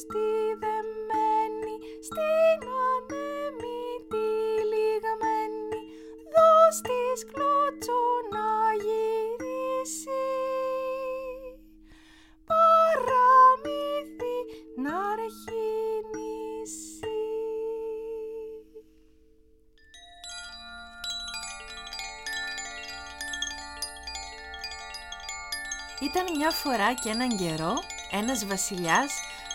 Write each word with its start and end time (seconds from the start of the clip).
στη 0.00 0.26
δεμένη, 0.62 1.74
στην 2.08 2.60
ανέμη 2.90 3.80
λιγμένη, 4.70 5.82
δώσ' 6.34 6.80
της 6.86 7.18
κλωτσό 7.32 8.04
να 8.34 8.48
γυρίσει. 8.84 10.26
Παραμύθι 12.50 14.38
να 14.84 14.94
αρχινήσει. 15.12 15.54
Ήταν 26.00 26.26
μια 26.36 26.50
φορά 26.50 26.94
και 26.94 27.08
έναν 27.10 27.36
καιρό 27.36 27.74
ένας 28.10 28.46
βασιλιάς 28.46 29.12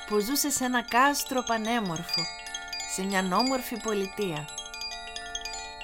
που 0.09 0.20
ζούσε 0.20 0.49
σε 0.49 0.66
ένα 0.66 0.81
κάστρο 0.84 1.44
πανέμορφο, 1.44 2.22
σε 2.94 3.04
μια 3.04 3.38
όμορφη 3.38 3.77
πολιτεία. 3.77 4.48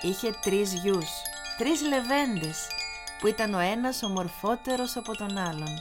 Είχε 0.02 0.32
τρεις 0.42 0.74
γιους, 0.74 1.10
τρεις 1.58 1.82
λεβέντες, 1.82 2.68
που 3.20 3.28
ήταν 3.28 3.54
ο 3.54 3.60
ένας 3.60 4.04
ομορφότερος 4.04 4.96
από 4.96 5.18
τον 5.18 5.38
άλλον. 5.38 5.80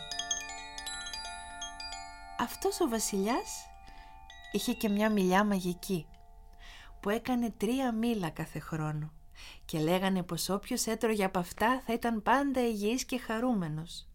Αυτός 2.38 2.80
ο 2.80 2.88
βασιλιάς 2.88 3.66
είχε 4.52 4.72
και 4.72 4.88
μια 4.88 5.10
μιλιά 5.10 5.44
μαγική, 5.44 6.06
που 7.00 7.10
έκανε 7.10 7.50
τρία 7.50 7.92
μήλα 7.92 8.30
κάθε 8.30 8.58
χρόνο 8.58 9.12
και 9.64 9.78
λέγανε 9.78 10.22
πως 10.22 10.48
όποιος 10.48 10.86
έτρωγε 10.86 11.24
από 11.24 11.38
αυτά 11.38 11.82
θα 11.86 11.92
ήταν 11.92 12.22
πάντα 12.22 12.60
υγιής 12.60 13.04
και 13.04 13.18
χαρούμενος. 13.18 14.08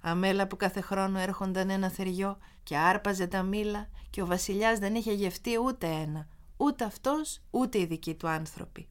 Αμέλα 0.00 0.46
που 0.46 0.56
κάθε 0.56 0.80
χρόνο 0.80 1.18
έρχονταν 1.18 1.70
ένα 1.70 1.88
θεριό 1.88 2.38
και 2.62 2.76
άρπαζε 2.76 3.26
τα 3.26 3.42
μήλα 3.42 3.88
και 4.10 4.22
ο 4.22 4.26
βασιλιάς 4.26 4.78
δεν 4.78 4.94
είχε 4.94 5.12
γευτεί 5.12 5.58
ούτε 5.64 5.86
ένα, 5.86 6.28
ούτε 6.56 6.84
αυτός 6.84 7.40
ούτε 7.50 7.78
οι 7.78 7.86
δικοί 7.86 8.14
του 8.14 8.28
άνθρωποι. 8.28 8.88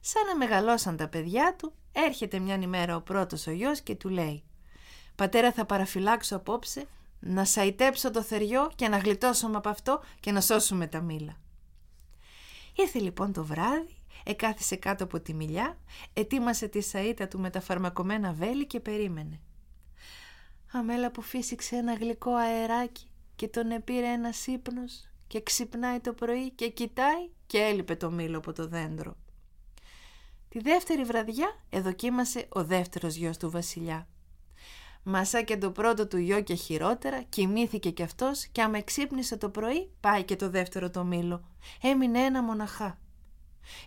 Σαν 0.00 0.26
να 0.26 0.36
μεγαλώσαν 0.36 0.96
τα 0.96 1.08
παιδιά 1.08 1.56
του, 1.58 1.72
έρχεται 1.92 2.38
μια 2.38 2.54
ημέρα 2.54 2.96
ο 2.96 3.00
πρώτος 3.00 3.46
ο 3.46 3.50
γιος 3.50 3.80
και 3.80 3.94
του 3.94 4.08
λέει 4.08 4.42
«Πατέρα 5.14 5.52
θα 5.52 5.64
παραφυλάξω 5.64 6.36
απόψε 6.36 6.86
να 7.20 7.44
σαϊτέψω 7.44 8.10
το 8.10 8.22
θεριό 8.22 8.70
και 8.74 8.88
να 8.88 8.98
γλιτώσουμε 8.98 9.56
από 9.56 9.68
αυτό 9.68 10.02
και 10.20 10.32
να 10.32 10.40
σώσουμε 10.40 10.86
τα 10.86 11.00
μήλα». 11.00 11.36
Ήρθε 12.76 12.98
λοιπόν 12.98 13.32
το 13.32 13.44
βράδυ, 13.44 13.96
εκάθισε 14.24 14.76
κάτω 14.76 15.04
από 15.04 15.20
τη 15.20 15.34
μιλιά, 15.34 15.78
ετοίμασε 16.12 16.68
τη 16.68 16.80
σαΐτα 16.92 17.28
του 17.28 17.38
με 17.38 17.50
τα 17.50 17.60
φαρμακομένα 17.60 18.32
βέλη 18.32 18.66
και 18.66 18.80
περίμενε. 18.80 19.40
Αμέλα 20.74 21.10
που 21.10 21.22
φύσηξε 21.22 21.76
ένα 21.76 21.94
γλυκό 21.94 22.34
αεράκι 22.34 23.06
και 23.36 23.48
τον 23.48 23.70
επήρε 23.70 24.06
ένας 24.06 24.46
ύπνος 24.46 25.08
και 25.26 25.42
ξυπνάει 25.42 26.00
το 26.00 26.12
πρωί 26.12 26.50
και 26.50 26.68
κοιτάει 26.68 27.30
και 27.46 27.58
έλειπε 27.58 27.96
το 27.96 28.10
μήλο 28.10 28.38
από 28.38 28.52
το 28.52 28.68
δέντρο. 28.68 29.16
Τη 30.48 30.60
δεύτερη 30.60 31.04
βραδιά 31.04 31.56
εδοκίμασε 31.70 32.46
ο 32.48 32.64
δεύτερος 32.64 33.14
γιος 33.14 33.36
του 33.36 33.50
βασιλιά. 33.50 34.08
Μασά 35.02 35.42
και 35.42 35.56
το 35.56 35.70
πρώτο 35.70 36.06
του 36.06 36.16
γιο 36.16 36.40
και 36.40 36.54
χειρότερα, 36.54 37.22
κοιμήθηκε 37.22 37.90
κι 37.90 38.02
αυτός 38.02 38.46
και 38.46 38.62
άμα 38.62 38.78
εξύπνησε 38.78 39.36
το 39.36 39.48
πρωί 39.48 39.90
πάει 40.00 40.24
και 40.24 40.36
το 40.36 40.50
δεύτερο 40.50 40.90
το 40.90 41.04
μήλο. 41.04 41.44
Έμεινε 41.82 42.18
ένα 42.18 42.42
μοναχά. 42.42 42.98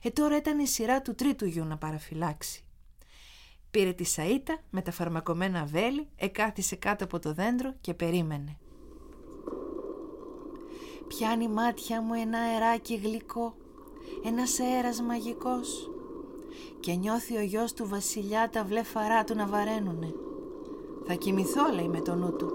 Ε 0.02 0.10
τώρα 0.10 0.38
ήταν 0.38 0.60
η 0.60 0.68
σειρά 0.68 1.02
του 1.02 1.16
τρίτου 1.16 1.46
γιου 1.46 1.66
να 1.66 1.78
παραφυλάξει. 1.78 2.65
Πήρε 3.76 3.94
τη 3.94 4.06
σαΐτα 4.16 4.60
με 4.70 4.82
τα 4.82 4.92
φαρμακομένα 4.92 5.66
βέλη, 5.66 6.08
εκάθισε 6.16 6.76
κάτω 6.76 7.04
από 7.04 7.20
το 7.20 7.34
δέντρο 7.34 7.74
και 7.82 7.94
περίμενε. 7.94 8.58
Πιάνει 11.08 11.48
μάτια 11.48 12.02
μου 12.02 12.14
ένα 12.14 12.40
αεράκι 12.40 12.96
γλυκό, 12.96 13.56
ένας 14.26 14.60
αέρας 14.60 15.02
μαγικός 15.02 15.92
και 16.80 16.94
νιώθει 16.94 17.38
ο 17.38 17.42
γιος 17.42 17.74
του 17.74 17.88
βασιλιά 17.88 18.50
τα 18.50 18.64
βλέφαρά 18.64 19.24
του 19.24 19.36
να 19.36 19.48
βαραίνουνε. 19.48 20.14
Θα 21.06 21.14
κοιμηθώ 21.14 21.74
λέει 21.74 21.88
με 21.88 22.02
το 22.02 22.16
νου 22.16 22.36
του 22.36 22.52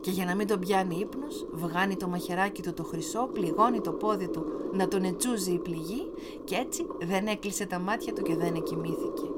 και 0.00 0.10
για 0.10 0.24
να 0.24 0.34
μην 0.34 0.46
τον 0.46 0.60
πιάνει 0.60 0.96
ύπνος 0.98 1.46
βγάνει 1.52 1.96
το 1.96 2.08
μαχαιράκι 2.08 2.62
του 2.62 2.72
το 2.72 2.84
χρυσό, 2.84 3.26
πληγώνει 3.32 3.80
το 3.80 3.92
πόδι 3.92 4.28
του 4.28 4.44
να 4.72 4.88
τον 4.88 5.04
ετσούζει 5.04 5.52
η 5.52 5.58
πληγή 5.58 6.10
και 6.44 6.54
έτσι 6.54 6.86
δεν 7.00 7.26
έκλεισε 7.26 7.66
τα 7.66 7.78
μάτια 7.78 8.12
του 8.12 8.22
και 8.22 8.36
δεν 8.36 8.54
εκοιμήθηκε. 8.54 9.35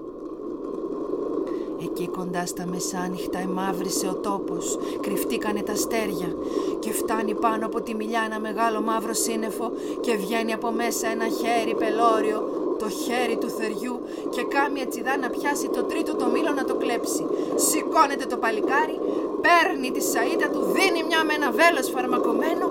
Εκεί 1.82 2.08
κοντά 2.08 2.46
στα 2.46 2.66
μεσάνυχτα 2.66 3.38
εμαύρισε 3.38 4.08
ο 4.08 4.14
τόπος, 4.14 4.78
κρυφτήκανε 5.00 5.62
τα 5.62 5.72
αστέρια 5.72 6.34
και 6.78 6.92
φτάνει 6.92 7.34
πάνω 7.34 7.66
από 7.66 7.82
τη 7.82 7.94
μιλιά 7.94 8.22
ένα 8.24 8.40
μεγάλο 8.40 8.80
μαύρο 8.80 9.12
σύννεφο 9.12 9.70
και 10.00 10.16
βγαίνει 10.16 10.52
από 10.52 10.70
μέσα 10.70 11.08
ένα 11.08 11.28
χέρι 11.28 11.74
πελώριο, 11.74 12.38
το 12.78 12.88
χέρι 12.88 13.36
του 13.36 13.50
θεριού 13.50 14.00
και 14.30 14.42
κάμια 14.42 14.86
τσιδά 14.86 15.16
να 15.16 15.30
πιάσει 15.30 15.68
το 15.68 15.82
τρίτο 15.82 16.14
το 16.14 16.26
μήλο 16.26 16.52
να 16.52 16.64
το 16.64 16.74
κλέψει. 16.74 17.26
Σηκώνεται 17.54 18.26
το 18.26 18.36
παλικάρι, 18.36 18.98
παίρνει 19.44 19.90
τη 19.90 20.00
σαΐτα 20.00 20.48
του, 20.52 20.60
δίνει 20.60 21.02
μια 21.06 21.24
με 21.24 21.34
ένα 21.34 21.50
βέλος 21.50 21.90
φαρμακομένο 21.90 22.66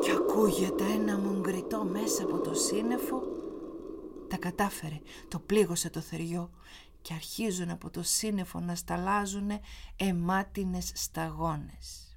και 0.00 0.10
ακούγεται 0.10 0.84
ένα 1.00 1.18
μουγκριτό 1.24 1.86
μέσα 1.92 2.22
από 2.22 2.38
το 2.38 2.54
σύννεφο. 2.54 3.22
Τα 4.28 4.36
κατάφερε, 4.38 5.00
το 5.28 5.38
πλήγωσε 5.46 5.90
το 5.90 6.00
θεριό 6.00 6.50
και 7.02 7.12
αρχίζουν 7.14 7.70
από 7.70 7.90
το 7.90 8.02
σύννεφο 8.02 8.60
να 8.60 8.74
σταλάζουν 8.74 9.50
αιμάτινες 9.96 10.92
σταγόνες. 10.94 12.16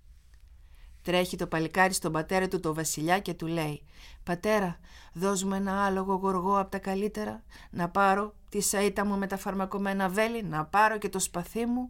Τρέχει 1.02 1.38
το 1.38 1.48
παλικάρι 1.48 1.94
στον 1.94 2.12
πατέρα 2.12 2.48
του 2.48 2.60
το 2.60 2.74
βασιλιά 2.74 3.20
και 3.20 3.34
του 3.34 3.48
λέει 3.48 3.84
«Πατέρα, 4.24 4.80
δώσ' 5.14 5.44
μου 5.44 5.54
ένα 5.54 5.86
άλογο 5.86 6.16
γοργό 6.16 6.60
από 6.60 6.72
τα 6.72 6.80
καλύτερα, 6.80 7.44
να 7.70 7.90
πάρω 7.90 8.36
τη 8.50 8.60
σαΐτα 8.72 9.06
μου 9.06 9.18
με 9.18 9.28
τα 9.28 9.38
φαρμακομένα 9.38 10.10
βέλη, 10.10 10.44
να 10.44 10.66
πάρω 10.66 10.98
και 10.98 11.10
το 11.10 11.20
σπαθί 11.20 11.66
μου 11.66 11.90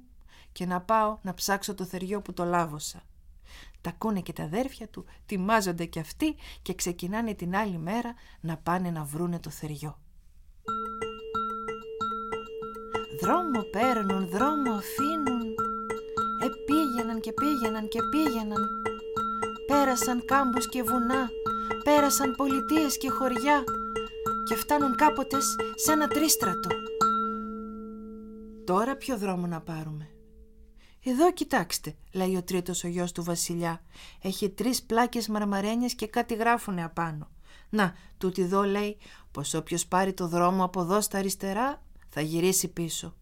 και 0.52 0.66
να 0.66 0.82
πάω 0.82 1.18
να 1.22 1.34
ψάξω 1.34 1.74
το 1.74 1.86
θεριό 1.86 2.22
που 2.22 2.34
το 2.34 2.46
λάβωσα». 2.46 3.04
Τα 3.82 3.90
ακούνε 3.90 4.22
και 4.22 4.34
τα 4.34 4.44
αδέρφια 4.44 4.88
του, 4.88 5.06
τιμάζονται 5.26 5.86
κι 5.86 6.00
αυτοί 6.00 6.36
και 6.62 6.74
ξεκινάνε 6.74 7.34
την 7.34 7.56
άλλη 7.56 7.78
μέρα 7.78 8.14
να 8.40 8.58
πάνε 8.58 8.90
να 8.90 9.04
βρούνε 9.04 9.40
το 9.40 9.50
θεριό. 9.50 10.00
Δρόμο 13.22 13.62
παίρνουν, 13.72 14.28
δρόμο 14.28 14.72
αφήνουν 14.74 15.56
Επήγαιναν 16.44 17.20
και 17.20 17.32
πήγαιναν 17.32 17.88
και 17.88 18.00
πήγαιναν 18.12 18.68
Πέρασαν 19.68 20.26
κάμπους 20.26 20.70
και 20.70 20.84
βουνά 20.84 21.30
Πέρασαν 21.84 22.36
πολιτείες 22.36 22.98
και 22.98 23.10
χωριά 23.10 23.64
Και 24.48 24.56
φτάνουν 24.56 24.96
κάποτε 24.96 25.38
σε 25.76 25.92
ένα 25.92 26.08
τρίστρατο 26.08 26.70
Τώρα 28.66 28.96
ποιο 28.96 29.18
δρόμο 29.18 29.48
να 29.48 29.62
πάρουμε; 29.62 30.10
Εδώ 31.04 31.34
κοιτάξτε, 31.34 31.96
λέει 32.14 32.36
ο 32.36 32.44
τρίτος 32.44 32.84
ο 32.84 32.88
γιος 32.88 33.12
του 33.12 33.24
βασιλιά. 33.24 33.82
Έχει 34.22 34.50
τρεις 34.50 34.84
πλάκες 34.84 35.28
μαρμαρένιες 35.28 35.96
και 35.96 36.08
κάτι 36.08 36.36
γράφουνε 36.36 36.84
απάνω. 36.84 37.30
Να, 37.70 37.94
τούτη 38.18 38.42
εδώ 38.42 38.64
λέει 38.64 38.98
πως 39.32 39.54
όποιος 39.54 39.86
πάρει 39.86 40.14
το 40.14 40.28
δρόμο 40.28 40.64
από 40.64 40.82
εδώ 40.82 41.02
στα 41.02 41.18
αριστερά 41.18 41.85
θα 42.18 42.24
γυρίσει 42.24 42.68
πίσω. 42.68 43.14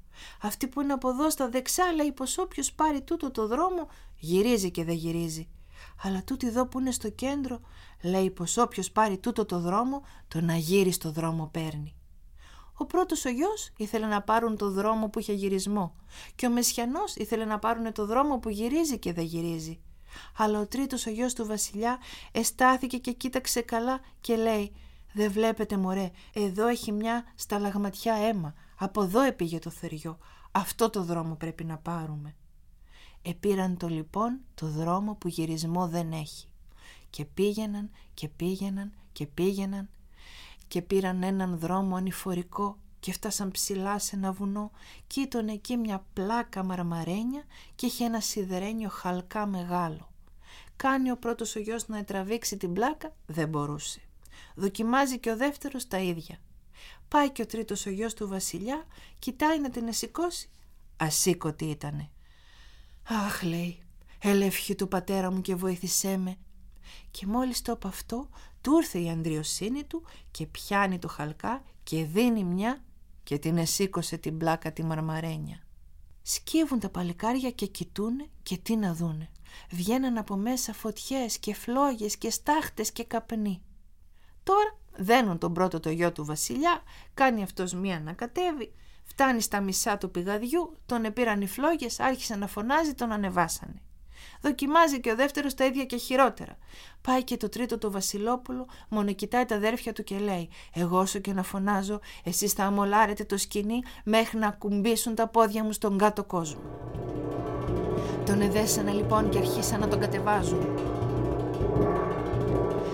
Αυτή 0.41 0.67
που 0.67 0.81
είναι 0.81 0.93
από 0.93 1.09
εδώ 1.09 1.29
στα 1.29 1.49
δεξιά 1.49 1.93
λέει 1.93 2.11
πως 2.11 2.37
όποιος 2.37 2.73
πάρει 2.73 3.01
τούτο 3.01 3.31
το 3.31 3.47
δρόμο 3.47 3.87
γυρίζει 4.19 4.71
και 4.71 4.83
δεν 4.83 4.95
γυρίζει. 4.95 5.47
Αλλά 6.03 6.23
τούτη 6.23 6.47
εδώ 6.47 6.67
που 6.67 6.79
είναι 6.79 6.91
στο 6.91 7.09
κέντρο 7.09 7.61
λέει 8.01 8.29
πως 8.29 8.57
όποιος 8.57 8.91
πάρει 8.91 9.17
τούτο 9.17 9.45
το 9.45 9.59
δρόμο 9.59 10.03
τον 10.27 10.49
αγύριστο 10.49 11.11
δρόμο 11.11 11.49
παίρνει. 11.53 11.95
Ο 12.73 12.85
πρώτος 12.85 13.25
ο 13.25 13.29
γιος 13.29 13.71
ήθελε 13.77 14.05
να 14.05 14.21
πάρουν 14.21 14.57
το 14.57 14.71
δρόμο 14.71 15.09
που 15.09 15.19
είχε 15.19 15.33
γυρισμό 15.33 15.95
και 16.35 16.47
ο 16.47 16.49
Μεσιανός 16.49 17.15
ήθελε 17.15 17.45
να 17.45 17.59
πάρουν 17.59 17.93
το 17.93 18.05
δρόμο 18.05 18.39
που 18.39 18.49
γυρίζει 18.49 18.99
και 18.99 19.13
δεν 19.13 19.25
γυρίζει. 19.25 19.79
Αλλά 20.37 20.59
ο 20.59 20.67
τρίτος 20.67 21.05
ο 21.05 21.09
γιος 21.09 21.34
του 21.34 21.46
βασιλιά 21.46 21.97
εστάθηκε 22.31 22.97
και 22.97 23.11
κοίταξε 23.11 23.61
καλά 23.61 23.99
και 24.22 24.35
λέει 24.35 24.72
«Δεν 25.13 25.31
βλέπετε 25.31 25.78
μωρέ, 25.78 26.11
εδώ 26.34 26.67
έχει 26.67 26.91
μια 26.91 27.23
σταλαγματιά 27.35 28.13
αίμα, 28.13 28.53
από 28.84 29.03
εδώ 29.03 29.22
επήγε 29.22 29.59
το 29.59 29.70
θεριό. 29.70 30.18
Αυτό 30.52 30.90
το 30.90 31.03
δρόμο 31.03 31.35
πρέπει 31.35 31.64
να 31.64 31.78
πάρουμε. 31.78 32.35
Επήραν 33.22 33.78
το 33.78 33.88
λοιπόν 33.88 34.40
το 34.56 34.68
δρόμο 34.68 35.16
που 35.16 35.28
γυρισμό 35.28 35.88
δεν 35.88 36.12
έχει. 36.12 36.47
Και 37.09 37.26
πήγαιναν 37.26 37.90
και 38.14 38.28
πήγαιναν 38.28 38.91
και 39.12 39.28
πήγαιναν 39.28 39.90
και 40.68 40.82
πήραν 40.82 41.24
έναν 41.24 41.58
δρόμο 41.58 41.96
ανηφορικό 41.96 42.78
και 43.00 43.12
φτάσαν 43.12 43.52
ψηλά 43.52 44.00
σε 44.00 44.16
ένα 44.16 44.32
βουνό 44.32 44.72
και 45.08 45.22
ήταν 45.22 45.47
εκεί 45.47 45.78
μια 45.78 46.06
πλάκα 46.14 46.64
μαρμαρένια 46.64 47.44
και 47.76 47.85
είχε 47.85 48.06
ένα 48.06 48.20
σιδερένιο 48.20 48.90
χαλκά 48.90 49.46
μεγάλο. 49.46 50.09
Κάνει 50.76 51.12
ο 51.12 51.18
πρώτος 51.18 51.56
ο 51.56 51.59
γιος 51.59 51.88
να 51.88 52.03
τραβήξει 52.03 52.58
την 52.58 52.74
πλάκα, 52.74 53.16
δεν 53.26 53.50
μπορούσε. 53.50 54.02
Δοκιμάζει 54.56 55.20
και 55.20 55.32
ο 55.32 55.38
δεύτερος 55.38 55.88
τα 55.88 56.00
ίδια. 56.00 56.38
Πάει 57.08 57.32
και 57.32 57.41
ο 57.41 57.46
τρίτος 57.46 57.85
ο 57.85 57.90
γιος 57.90 58.14
του 58.14 58.28
βασιλιά, 58.28 58.85
κοιτάει 59.20 59.59
να 59.59 59.70
την 59.70 59.88
εσηκώσει. 59.88 60.50
Ασήκωτη 60.97 61.66
ήτανε. 61.66 62.09
«Αχ», 63.03 63.44
λέει, 63.44 63.80
«ελευχή 64.20 64.76
του 64.76 64.88
πατέρα 64.88 65.32
μου 65.32 65.41
και 65.41 65.56
βοήθησέ 65.56 66.18
με, 66.18 66.38
Και 67.12 67.26
μόλις 67.26 67.62
το 67.62 67.72
από 67.72 67.88
αυτό, 67.88 68.30
του 68.62 68.78
ήρθε 68.78 69.00
η 69.00 69.09
αντριοσύνη 69.09 69.84
του 69.84 70.03
και 70.32 70.46
πιάνει 70.46 71.00
το 71.00 71.08
χαλκά 71.08 71.64
και 71.84 72.06
δίνει 72.06 72.44
μια 72.44 72.84
και 73.24 73.38
την 73.38 73.58
εσήκωσε 73.58 74.18
την 74.18 74.38
πλάκα 74.38 74.74
τη 74.74 74.84
μαρμαρένια. 74.84 75.64
Σκύβουν 76.22 76.80
τα 76.80 76.90
παλικάρια 76.90 77.52
και 77.52 77.66
κοιτούνε 77.66 78.30
και 78.44 78.58
τι 78.58 78.76
να 78.76 78.94
δούνε. 78.94 79.30
Βγαίναν 79.70 80.18
από 80.18 80.35
μέσα 80.35 80.74
φωτιές 80.74 81.38
και 81.38 81.53
φλόγες 81.53 82.18
και 82.18 82.30
στάχτες 82.30 82.91
και 82.91 83.03
καπνοί. 83.03 83.62
Τώρα 84.44 84.80
δένουν 84.95 85.37
τον 85.37 85.53
πρώτο 85.53 85.79
το 85.79 85.90
γιο 85.90 86.11
του 86.11 86.25
βασιλιά, 86.25 86.81
κάνει 87.13 87.43
αυτός 87.43 87.73
μία 87.73 87.99
να 87.99 88.13
κατέβει, 88.13 88.73
φτάνει 89.03 89.41
στα 89.41 89.61
μισά 89.61 89.97
του 89.97 90.11
πηγαδιού, 90.11 90.78
τον 90.85 91.05
επήραν 91.05 91.41
οι 91.41 91.47
φλόγες, 91.47 91.99
άρχισε 91.99 92.35
να 92.35 92.47
φωνάζει, 92.47 92.93
τον 92.93 93.11
ανεβάσανε. 93.11 93.81
Δοκιμάζει 94.41 94.99
και 94.99 95.11
ο 95.11 95.16
δεύτερος 95.16 95.53
τα 95.53 95.66
ίδια 95.66 95.85
και 95.85 95.97
χειρότερα. 95.97 96.57
Πάει 97.01 97.23
και 97.23 97.37
το 97.37 97.49
τρίτο 97.49 97.78
το 97.78 97.91
Βασιλόπουλο, 97.91 98.67
μόνο 98.90 99.13
κοιτάει 99.13 99.45
τα 99.45 99.55
αδέρφια 99.55 99.93
του 99.93 100.03
και 100.03 100.17
λέει: 100.17 100.49
Εγώ 100.73 100.99
όσο 100.99 101.19
και 101.19 101.34
να 101.34 101.43
φωνάζω, 101.43 101.99
εσείς 102.23 102.53
θα 102.53 102.63
αμολάρετε 102.63 103.23
το 103.23 103.37
σκηνή 103.37 103.81
μέχρι 104.03 104.37
να 104.37 104.51
κουμπίσουν 104.51 105.16
τα 105.16 105.28
πόδια 105.28 105.63
μου 105.63 105.72
στον 105.72 105.97
κάτω 105.97 106.23
κόσμο. 106.23 106.61
Τον 108.25 108.41
εδέσανε 108.41 108.91
λοιπόν 108.91 109.29
και 109.29 109.37
αρχίσαν 109.37 109.79
να 109.79 109.87
τον 109.87 109.99
κατεβάζουν. 109.99 110.66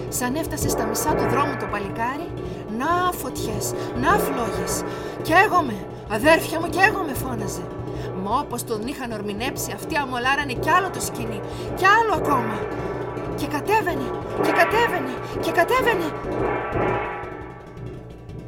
Σαν 0.09 0.35
έφτασες 0.35 0.71
στα 0.71 0.85
μισά 0.85 1.15
του 1.15 1.27
δρόμου 1.29 1.57
το 1.59 1.67
παλικάρι, 1.71 2.29
να 2.77 3.11
φωτιές, 3.11 3.73
να 4.01 4.11
φλόγες. 4.17 4.83
Καίγομαι, 5.21 5.85
αδέρφια 6.09 6.59
μου 6.59 6.69
καίγομαι 6.69 7.13
φώναζε. 7.13 7.65
Μα 8.23 8.39
όπως 8.39 8.63
τον 8.63 8.87
είχαν 8.87 9.11
ορμηνέψει 9.11 9.71
αυτοί 9.71 9.95
αμολάρανε 9.97 10.53
κι 10.53 10.69
άλλο 10.69 10.89
το 10.89 11.01
σκηνή, 11.01 11.39
κι 11.75 11.85
άλλο 11.85 12.13
ακόμα. 12.13 12.59
Και 13.35 13.47
κατέβαινε, 13.47 14.07
και 14.43 14.51
κατέβαινε, 14.51 15.13
και 15.41 15.51
κατέβαινε. 15.51 16.07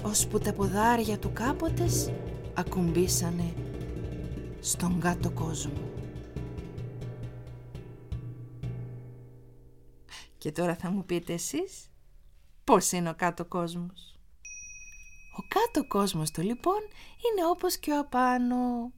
Ώσπου 0.02 0.40
τα 0.40 0.54
ποδάρια 0.54 1.18
του 1.18 1.32
κάποτες 1.34 2.12
ακουμπήσανε 2.54 3.54
στον 4.60 5.00
κάτω 5.00 5.30
κόσμο. 5.30 6.01
Και 10.42 10.52
τώρα 10.52 10.76
θα 10.76 10.92
μου 10.92 11.06
πείτε 11.06 11.34
εσείς 11.34 11.90
πώς 12.64 12.92
είναι 12.92 13.10
ο 13.10 13.16
κάτω 13.16 13.46
κόσμος. 13.46 14.20
Ο 15.38 15.48
κάτω 15.48 15.88
κόσμος 15.88 16.32
του 16.32 16.42
λοιπόν 16.42 16.80
είναι 16.82 17.48
όπως 17.50 17.78
και 17.78 17.92
ο 17.92 18.00
απάνω. 18.00 18.92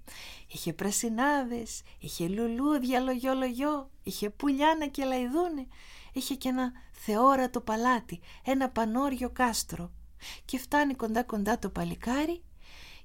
Είχε 0.47 0.73
πρασινάδες, 0.73 1.81
είχε 1.99 2.27
λουλούδια 2.27 2.99
λογιό 2.99 3.33
λογιό, 3.33 3.89
είχε 4.03 4.29
πουλιάνα 4.29 4.87
και 4.87 5.03
λαϊδούνε, 5.03 5.67
είχε 6.13 6.35
και 6.35 6.49
ένα 6.49 6.71
θεόρατο 6.91 7.61
παλάτι, 7.61 8.19
ένα 8.45 8.69
πανόριο 8.69 9.29
κάστρο. 9.29 9.91
Και 10.45 10.57
φτάνει 10.57 10.93
κοντά 10.93 11.23
κοντά 11.23 11.59
το 11.59 11.69
παλικάρι 11.69 12.43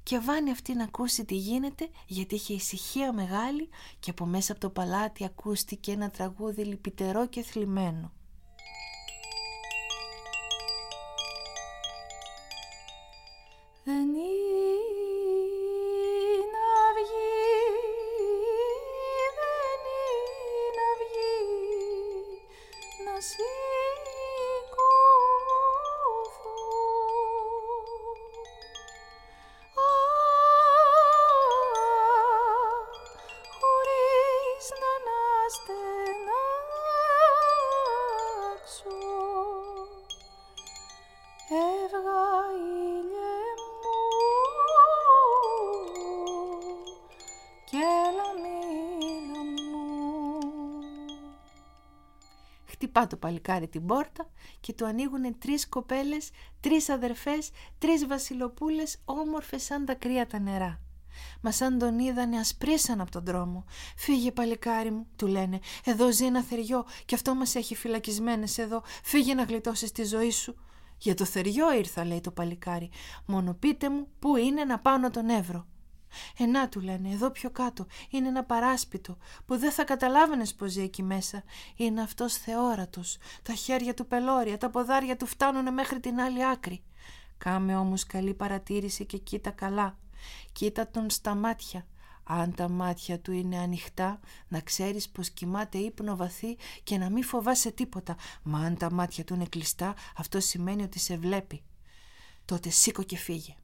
και 0.02 0.19
βάνει 0.19 0.50
αυτή 0.50 0.75
να 0.75 0.85
ακούσει 0.85 1.25
τι 1.25 1.35
γίνεται 1.35 1.88
γιατί 2.06 2.35
είχε 2.35 2.55
ησυχία 2.55 3.12
μεγάλη 3.12 3.69
και 3.99 4.11
από 4.11 4.26
μέσα 4.26 4.52
από 4.52 4.61
το 4.61 4.70
παλάτι 4.70 5.25
ακούστηκε 5.25 5.93
ένα 5.93 6.11
τραγούδι 6.11 6.64
λυπητερό 6.64 7.26
και 7.26 7.43
θλιμμένο. 7.43 8.12
Χτυπά 52.98 53.16
το 53.16 53.26
παλικάρι 53.26 53.68
την 53.68 53.86
πόρτα 53.86 54.30
και 54.60 54.72
του 54.72 54.86
ανοίγουν 54.86 55.38
τρεις 55.38 55.68
κοπέλες, 55.68 56.30
τρεις 56.60 56.88
αδερφές, 56.88 57.50
τρεις 57.78 58.06
βασιλοπούλες 58.06 59.00
όμορφες 59.04 59.62
σαν 59.62 59.84
τα 59.84 59.94
κρύα 59.94 60.26
τα 60.26 60.38
νερά. 60.38 60.80
Μα 61.40 61.50
σαν 61.50 61.78
τον 61.78 61.98
είδανε 61.98 62.38
ασπρίσαν 62.38 63.00
από 63.00 63.10
τον 63.10 63.24
δρόμο. 63.24 63.64
«Φύγε 63.96 64.32
παλικάρι 64.32 64.90
μου», 64.90 65.06
του 65.16 65.26
λένε, 65.26 65.60
«εδώ 65.84 66.12
ζει 66.12 66.24
ένα 66.24 66.42
θεριό 66.42 66.86
και 67.04 67.14
αυτό 67.14 67.34
μας 67.34 67.54
έχει 67.54 67.74
φυλακισμένες 67.74 68.58
εδώ. 68.58 68.82
Φύγε 69.02 69.34
να 69.34 69.42
γλιτώσεις 69.42 69.92
τη 69.92 70.04
ζωή 70.04 70.30
σου». 70.30 70.56
«Για 70.98 71.14
το 71.14 71.24
θεριό 71.24 71.72
ήρθα», 71.72 72.04
λέει 72.04 72.20
το 72.20 72.30
παλικάρι. 72.30 72.90
«Μόνο 73.26 73.54
πείτε 73.54 73.90
μου 73.90 74.08
πού 74.18 74.36
είναι 74.36 74.64
να 74.64 74.78
πάω 74.78 74.96
να 74.96 75.10
τον 75.10 75.28
εύρω». 75.28 75.66
Ενά 76.38 76.69
του 76.69 76.81
λένε, 76.81 77.10
εδώ 77.10 77.31
πιο 77.31 77.50
κάτω, 77.50 77.87
είναι 78.10 78.28
ένα 78.28 78.44
παράσπιτο 78.44 79.16
που 79.46 79.56
δεν 79.56 79.72
θα 79.72 79.84
καταλάβαινες 79.84 80.55
πως 80.55 80.70
ζει 80.70 80.82
εκεί 80.82 81.02
μέσα. 81.02 81.43
Είναι 81.76 82.02
αυτός 82.02 82.34
θεόρατος, 82.34 83.19
τα 83.43 83.55
χέρια 83.55 83.94
του 83.94 84.06
πελώρια, 84.06 84.58
τα 84.58 84.70
ποδάρια 84.70 85.16
του 85.16 85.26
φτάνουν 85.26 85.72
μέχρι 85.72 86.00
την 86.00 86.20
άλλη 86.20 86.46
άκρη. 86.46 86.82
Κάμε 87.38 87.76
όμως 87.76 88.06
καλή 88.06 88.34
παρατήρηση 88.34 89.06
και 89.06 89.19
κοίτα 89.19 89.50
καλά. 89.50 89.99
Κοίτα 90.52 90.88
τον 90.88 91.10
στα 91.10 91.34
μάτια. 91.34 91.87
Αν 92.31 92.54
τα 92.54 92.69
μάτια 92.69 93.20
του 93.20 93.32
είναι 93.32 93.58
ανοιχτά, 93.58 94.20
να 94.49 94.61
ξέρεις 94.61 95.08
πως 95.08 95.31
κοιμάται 95.31 95.78
ύπνο 95.78 96.16
βαθύ 96.16 96.56
και 96.82 96.99
να 96.99 97.11
μην 97.11 97.25
φοβάσαι 97.25 97.70
τίποτα. 97.70 98.16
Μα 98.43 98.58
αν 98.58 98.76
τα 98.76 98.93
μάτια 98.93 99.25
του 99.25 99.34
είναι 99.34 99.46
κλειστά, 99.46 99.94
αυτό 100.16 100.40
σημαίνει 100.40 100.82
ότι 100.82 100.99
σε 100.99 101.16
βλέπει. 101.16 101.62
Τότε 102.44 102.70
σήκω 102.70 103.02
και 103.02 103.16
φύγε. 103.16 103.56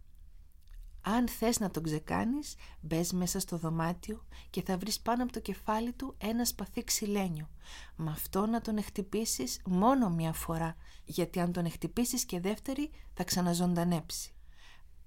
Αν 1.06 1.28
θες 1.28 1.58
να 1.58 1.70
τον 1.70 1.82
ξεκάνεις, 1.82 2.54
μπες 2.80 3.12
μέσα 3.12 3.40
στο 3.40 3.56
δωμάτιο 3.56 4.24
και 4.50 4.62
θα 4.62 4.78
βρεις 4.78 5.00
πάνω 5.00 5.22
από 5.22 5.32
το 5.32 5.40
κεφάλι 5.40 5.92
του 5.92 6.14
ένα 6.18 6.44
σπαθί 6.44 6.84
ξυλένιο. 6.84 7.48
Με 7.96 8.10
αυτό 8.10 8.46
να 8.46 8.60
τον 8.60 8.76
εκτυπήσεις 8.76 9.60
μόνο 9.64 10.10
μία 10.10 10.32
φορά, 10.32 10.76
γιατί 11.04 11.40
αν 11.40 11.52
τον 11.52 11.64
εκτυπήσεις 11.64 12.24
και 12.24 12.40
δεύτερη 12.40 12.90
θα 13.14 13.24
ξαναζωντανέψει. 13.24 14.34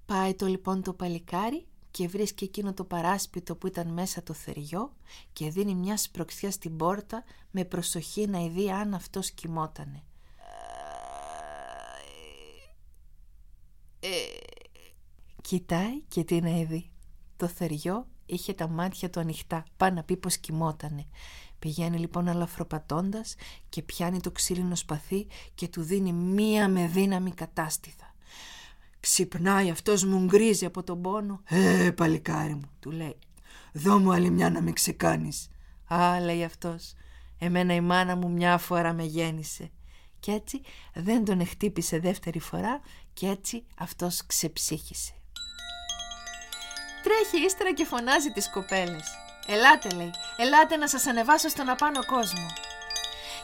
Πάει 0.06 0.34
το 0.34 0.46
λοιπόν 0.46 0.84
το 0.84 0.94
παλικάρι 0.94 1.68
και 1.92 2.08
βρίσκει 2.08 2.44
εκείνο 2.44 2.74
το 2.74 2.84
παράσπιτο 2.84 3.56
που 3.56 3.68
ήταν 3.68 3.88
μέσα 3.88 4.24
το 4.24 4.34
θεριό 4.34 4.96
και 5.34 5.50
δίνει 5.50 5.76
μια 5.76 5.98
σπροξιά 5.98 6.52
στην 6.52 6.78
πόρτα 6.78 7.24
με 7.52 7.66
προσοχή 7.66 8.28
να 8.28 8.40
ειδεί 8.40 8.72
αν 8.72 8.94
αυτός 8.94 9.32
κοιμότανε. 9.32 10.04
Κοιτάει 15.48 16.02
και 16.08 16.24
τι 16.24 16.42
να 16.42 16.50
είδει. 16.50 16.90
Το 17.38 17.48
θεριό 17.48 18.08
είχε 18.26 18.54
τα 18.54 18.68
μάτια 18.68 19.10
του 19.10 19.20
ανοιχτά, 19.20 19.66
πάνω 19.78 19.96
να 19.96 20.04
πει 20.04 20.18
πως 20.18 20.38
κοιμότανε. 20.38 21.06
Πηγαίνει 21.60 21.98
λοιπόν 21.98 22.28
αλαφροπατώντας 22.28 23.36
και 23.70 23.82
πιάνει 23.82 24.20
το 24.20 24.32
ξύλινο 24.32 24.76
σπαθί 24.76 25.28
και 25.56 25.68
του 25.68 25.82
δίνει 25.82 26.14
μία 26.14 26.68
με 26.68 26.88
δύναμη 26.88 27.32
κατάστηθα. 27.32 28.16
Ξυπνάει 29.00 29.70
αυτός 29.70 30.04
μου 30.04 30.26
γκρίζει 30.26 30.66
από 30.66 30.84
τον 30.84 31.02
πόνο. 31.02 31.42
«Ε, 31.46 31.92
παλικάρι 31.92 32.54
μου», 32.54 32.72
του 32.80 32.92
λέει, 32.92 33.18
«δώ 33.74 34.00
μου 34.00 34.14
άλλη 34.14 34.30
μια 34.30 34.50
να 34.50 34.62
με 34.62 34.72
ξεκάνεις». 34.72 35.50
«Α», 35.88 36.20
λέει 36.20 36.44
αυτός, 36.44 36.94
«εμένα 37.38 37.74
η 37.74 37.82
μάνα 37.82 38.16
μου 38.16 38.32
μια 38.32 38.58
φορά 38.58 38.94
με 38.94 39.04
γέννησε». 39.04 39.72
Κι 40.20 40.32
έτσι 40.32 40.62
δεν 40.94 41.26
τον 41.26 41.48
χτύπησε 41.48 42.00
δεύτερη 42.00 42.40
φορά 42.40 42.82
και 43.14 43.28
έτσι 43.28 43.66
αυτός 43.78 44.26
ξεψύχησε. 44.26 45.12
Τρέχει 47.08 47.46
ύστερα 47.46 47.72
και 47.72 47.86
φωνάζει 47.86 48.32
τις 48.32 48.50
κοπέλες. 48.50 49.08
Ελάτε 49.48 49.90
λέει, 49.90 50.12
ελάτε 50.38 50.78
να 50.78 50.88
σας 50.88 51.08
ανεβάσω 51.08 51.50
στον 51.50 51.70
απάνω 51.70 52.06
κόσμο. 52.06 52.48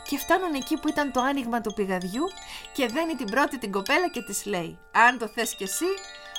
Και 0.08 0.18
φτάνουν 0.18 0.54
εκεί 0.54 0.78
που 0.78 0.88
ήταν 0.88 1.12
το 1.12 1.22
άνοιγμα 1.22 1.62
του 1.62 1.74
πηγαδιού 1.74 2.26
και 2.74 2.88
δένει 2.88 3.16
την 3.16 3.26
πρώτη 3.26 3.58
την 3.58 3.72
κοπέλα 3.72 4.10
και 4.10 4.22
της 4.22 4.46
λέει 4.46 4.80
«Αν 4.92 5.18
το 5.18 5.28
θες 5.28 5.56
κι 5.56 5.64
εσύ, 5.64 5.92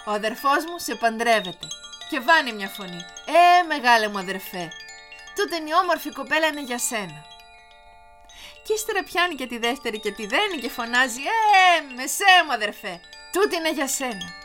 ο 0.07 0.11
αδερφός 0.11 0.65
μου 0.65 0.79
σε 0.79 0.95
παντρεύεται». 0.95 1.67
Και 2.11 2.21
βάνει 2.21 2.53
μια 2.53 2.69
φωνή 2.69 3.01
«Ε, 3.27 3.63
μεγάλε 3.67 4.09
μου 4.09 4.19
αδερφέ, 4.19 4.69
τούτε 5.35 5.57
η 5.57 5.75
όμορφη 5.83 6.13
κοπέλα 6.13 6.47
είναι 6.47 6.63
για 6.63 6.79
σένα». 6.79 7.25
Και 8.65 8.73
ύστερα 8.73 9.03
πιάνει 9.03 9.35
και 9.35 9.47
τη 9.47 9.59
δεύτερη 9.59 10.01
και 10.01 10.13
τη 10.13 10.27
δένει 10.27 10.57
και 10.61 10.71
φωνάζει 10.71 11.21
«Ε, 11.21 11.95
μεσέ 11.95 12.35
μου 12.47 12.53
αδερφέ, 12.53 13.01
τούτη 13.33 13.57
είναι 13.57 13.73
για 13.73 13.89
σένα». 13.89 14.44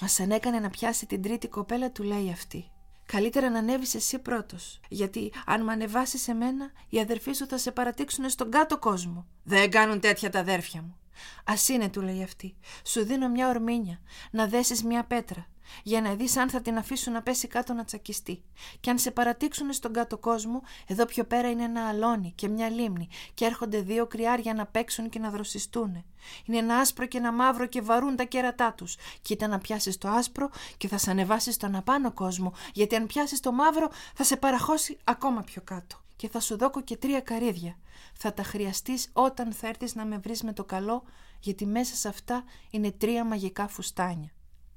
Μα 0.00 0.08
σαν 0.08 0.30
έκανε 0.30 0.58
να 0.58 0.70
πιάσει 0.70 1.06
την 1.06 1.22
τρίτη 1.22 1.48
κοπέλα 1.48 1.90
του 1.90 2.02
λέει 2.02 2.30
αυτή. 2.30 2.70
Καλύτερα 3.06 3.50
να 3.50 3.58
ανέβεις 3.58 3.94
εσύ 3.94 4.18
πρώτος, 4.18 4.80
γιατί 4.88 5.32
αν 5.46 5.64
με 5.64 5.72
ανεβάσεις 5.72 6.28
εμένα, 6.28 6.70
οι 6.88 7.00
αδερφοί 7.00 7.32
σου 7.32 7.46
θα 7.46 7.58
σε 7.58 7.70
παρατήξουν 7.70 8.30
στον 8.30 8.50
κάτω 8.50 8.78
κόσμο. 8.78 9.26
Δεν 9.42 9.70
κάνουν 9.70 10.00
τέτοια 10.00 10.30
τα 10.30 10.38
αδέρφια 10.38 10.82
μου. 10.82 10.96
Α 11.44 11.54
είναι, 11.68 11.88
του 11.88 12.00
λέει 12.00 12.22
αυτή. 12.22 12.56
Σου 12.84 13.04
δίνω 13.04 13.28
μια 13.28 13.48
ορμήνια, 13.48 14.00
να 14.30 14.46
δέσεις 14.46 14.84
μια 14.84 15.04
πέτρα, 15.04 15.46
για 15.82 16.00
να 16.00 16.14
δεις 16.14 16.36
αν 16.36 16.50
θα 16.50 16.60
την 16.60 16.78
αφήσουν 16.78 17.12
να 17.12 17.22
πέσει 17.22 17.48
κάτω 17.48 17.72
να 17.72 17.84
τσακιστεί. 17.84 18.42
Και 18.80 18.90
αν 18.90 18.98
σε 18.98 19.10
παρατήξουν 19.10 19.72
στον 19.72 19.92
κάτω 19.92 20.18
κόσμο, 20.18 20.62
εδώ 20.86 21.04
πιο 21.04 21.24
πέρα 21.24 21.50
είναι 21.50 21.64
ένα 21.64 21.88
αλόνι 21.88 22.32
και 22.34 22.48
μια 22.48 22.68
λίμνη, 22.68 23.08
και 23.34 23.44
έρχονται 23.44 23.80
δύο 23.80 24.06
κρυάρια 24.06 24.54
να 24.54 24.66
παίξουν 24.66 25.08
και 25.08 25.18
να 25.18 25.30
δροσιστούν. 25.30 26.04
Είναι 26.44 26.58
ένα 26.58 26.76
άσπρο 26.76 27.06
και 27.06 27.18
ένα 27.18 27.32
μαύρο 27.32 27.66
και 27.66 27.80
βαρούν 27.80 28.16
τα 28.16 28.24
κέρατά 28.24 28.72
τους. 28.72 28.96
Κοίτα 29.22 29.46
να 29.46 29.58
πιάσεις 29.58 29.98
το 29.98 30.08
άσπρο 30.08 30.50
και 30.76 30.88
θα 30.88 30.98
σε 30.98 31.10
ανεβάσεις 31.10 31.54
στον 31.54 31.74
απάνω 31.74 32.12
κόσμο, 32.12 32.52
γιατί 32.72 32.94
αν 32.94 33.06
πιάσεις 33.06 33.40
το 33.40 33.52
μαύρο 33.52 33.88
θα 34.14 34.24
σε 34.24 34.36
παραχώσει 34.36 34.98
ακόμα 35.04 35.42
πιο 35.42 35.62
κάτω 35.62 36.00
και 36.16 36.28
θα 36.28 36.40
σου 36.40 36.56
δώκω 36.56 36.80
και 36.80 36.96
τρία 36.96 37.20
καρύδια. 37.20 37.76
Θα 38.14 38.34
τα 38.34 38.42
χρειαστείς 38.42 39.10
όταν 39.12 39.52
θα 39.52 39.68
έρθεις 39.68 39.94
να 39.94 40.04
με 40.04 40.18
βρεις 40.18 40.42
με 40.42 40.52
το 40.52 40.64
καλό, 40.64 41.02
γιατί 41.40 41.66
μέσα 41.66 41.94
σε 41.94 42.08
αυτά 42.08 42.44
είναι 42.70 42.90
τρία 42.90 43.24
μαγικά 43.24 43.68
φουστάνια. 43.68 44.30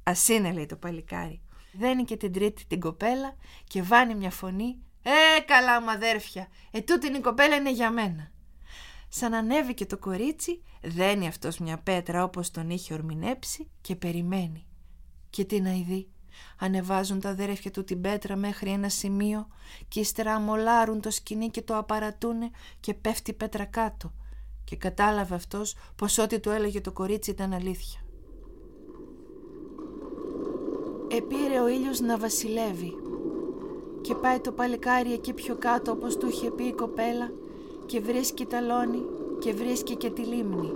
Ας 0.03 0.27
είναι, 0.27 0.51
λέει 0.51 0.65
το 0.65 0.75
παλικάρι. 0.75 1.41
Δένει 1.72 2.03
και 2.03 2.17
την 2.17 2.33
τρίτη 2.33 2.65
την 2.65 2.79
κοπέλα 2.79 3.36
και 3.63 3.81
βάνει 3.81 4.15
μια 4.15 4.31
φωνή. 4.31 4.77
Ε, 5.03 5.41
καλά 5.45 5.81
μου 5.81 5.91
αδέρφια, 5.91 6.48
ε 6.72 6.81
τούτη 6.81 7.07
η 7.07 7.19
κοπέλα 7.19 7.55
είναι 7.55 7.72
για 7.72 7.91
μένα. 7.91 8.31
Σαν 9.10 9.33
ανέβηκε 9.33 9.86
το 9.86 9.98
κορίτσι, 9.98 10.63
δένει 10.81 11.27
αυτός 11.27 11.57
μια 11.57 11.77
πέτρα 11.77 12.24
όπως 12.24 12.51
τον 12.51 12.69
είχε 12.69 12.93
ορμηνέψει 12.93 13.69
και 13.81 13.95
περιμένει. 13.95 14.65
Και 15.29 15.45
τι 15.45 15.62
να 15.62 15.72
ειδεί, 15.72 16.13
Ανεβάζουν 16.60 17.19
τα 17.19 17.29
αδέρφια 17.29 17.72
του 17.72 17.83
την 17.83 18.01
πέτρα 18.01 18.36
μέχρι 18.36 18.69
ένα 18.69 18.89
σημείο 18.89 19.48
και 19.88 20.00
ύστερα 20.00 20.33
αμολάρουν 20.33 21.01
το 21.01 21.12
σκηνή 21.12 21.50
και 21.50 21.62
το 21.62 21.77
απαρατούνε 21.77 22.51
και 22.79 22.93
πέφτει 22.93 23.31
η 23.31 23.33
πέτρα 23.33 23.65
κάτω. 23.65 24.13
Και 24.63 24.75
κατάλαβε 24.75 25.36
αυτός 25.36 25.75
πως 25.95 26.17
ό,τι 26.17 26.39
του 26.39 26.50
έλεγε 26.50 26.81
το 26.81 26.91
κορίτσι 26.91 27.31
ήταν 27.31 27.53
αλήθεια. 27.53 28.02
Επήρε 31.17 31.60
ο 31.60 31.67
ήλιος 31.67 32.00
να 32.00 32.17
βασιλεύει 32.17 32.98
και 34.01 34.15
πάει 34.15 34.39
το 34.39 34.51
παλικάρι 34.51 35.13
εκεί 35.13 35.34
πιο 35.34 35.55
κάτω 35.60 35.91
όπως 35.91 36.17
του 36.17 36.27
είχε 36.27 36.50
πει 36.50 36.63
η 36.63 36.74
κοπέλα 36.74 37.32
και 37.86 38.00
βρίσκει 38.00 38.46
τα 38.46 38.62
λόνι 38.62 39.05
και 39.39 39.53
βρίσκει 39.53 39.96
και 39.96 40.10
τη 40.10 40.22
λίμνη. 40.22 40.72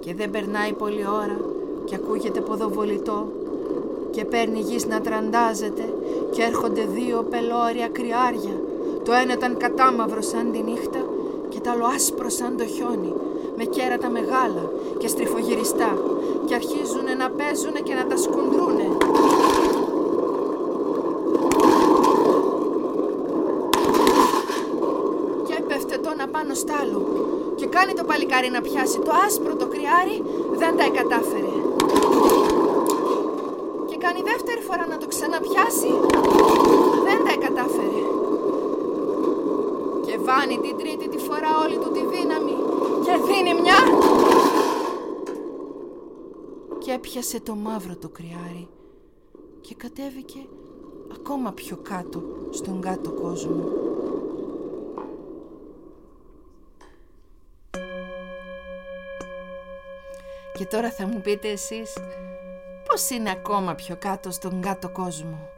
Και 0.00 0.14
δεν 0.14 0.30
περνάει 0.30 0.72
πολλή 0.72 1.06
ώρα 1.06 1.40
και 1.84 1.94
ακούγεται 1.94 2.40
ποδοβολητό 2.40 3.32
και 4.10 4.24
παίρνει 4.24 4.60
γης 4.60 4.86
να 4.86 5.00
τραντάζεται 5.00 5.94
και 6.30 6.42
έρχονται 6.42 6.84
δύο 6.84 7.26
πελώρια 7.30 7.88
κρυάρια. 7.88 8.60
Το 9.04 9.12
ένα 9.12 9.32
ήταν 9.32 9.56
κατάμαυρο 9.56 10.22
σαν 10.22 10.52
τη 10.52 10.62
νύχτα 10.62 11.04
και 11.48 11.60
το 11.60 11.70
άλλο 11.70 11.84
άσπρο 11.84 12.28
σαν 12.28 12.56
το 12.56 12.64
χιόνι 12.64 13.12
με 13.56 13.64
κέρατα 13.64 14.10
μεγάλα 14.10 14.70
και 14.98 15.08
στριφογυριστά 15.08 15.98
και 16.44 16.54
αρχίζουν 16.54 17.06
να 17.18 17.30
παίζουν 17.30 17.74
και 17.82 17.94
να 17.94 18.06
τα 18.06 18.16
σκουντρούνε. 18.16 18.88
Και 25.46 25.54
έπεφτε 25.58 25.98
το 25.98 26.10
ένα 26.12 26.28
πάνω 26.28 26.54
στ' 26.54 26.70
άλλο 26.80 27.00
και 27.54 27.66
κάνει 27.66 27.92
το 27.92 28.04
παλικάρι 28.04 28.50
να 28.50 28.60
πιάσει 28.60 28.98
το 28.98 29.12
άσπρο 29.26 29.54
το 29.56 29.66
κρυάρι 29.66 30.22
δεν 30.60 30.76
τα 30.76 30.84
εκατάφερε 30.84 31.52
κάνει 34.04 34.22
δεύτερη 34.32 34.60
φορά 34.68 34.84
να 34.92 34.96
το 35.02 35.06
ξαναπιάσει, 35.12 35.92
δεν 37.06 37.18
τα 37.26 37.34
κατάφερε. 37.44 38.02
Και 40.06 40.14
βάνει 40.26 40.56
την 40.64 40.74
τρίτη 40.80 41.06
τη 41.12 41.18
φορά 41.28 41.50
όλη 41.64 41.76
του 41.82 41.90
τη 41.96 42.02
δύναμη 42.12 42.56
και 43.04 43.14
δίνει 43.26 43.52
μια... 43.60 43.78
Και 46.92 46.98
έπιασε 46.98 47.40
το 47.40 47.54
μαύρο 47.54 47.96
το 47.96 48.08
κρυάρι 48.08 48.68
και 49.60 49.74
κατέβηκε 49.74 50.38
ακόμα 51.14 51.52
πιο 51.52 51.76
κάτω 51.76 52.22
στον 52.50 52.80
κάτω 52.80 53.10
κόσμο. 53.12 53.64
Και 60.54 60.66
τώρα 60.66 60.90
θα 60.90 61.06
μου 61.06 61.20
πείτε 61.20 61.48
εσείς 61.48 61.92
Πώς 62.86 63.10
είναι 63.10 63.30
ακόμα 63.30 63.74
πιο 63.74 63.96
κάτω 63.96 64.30
στον 64.30 64.60
κάτω 64.60 64.88
κόσμο; 64.88 65.48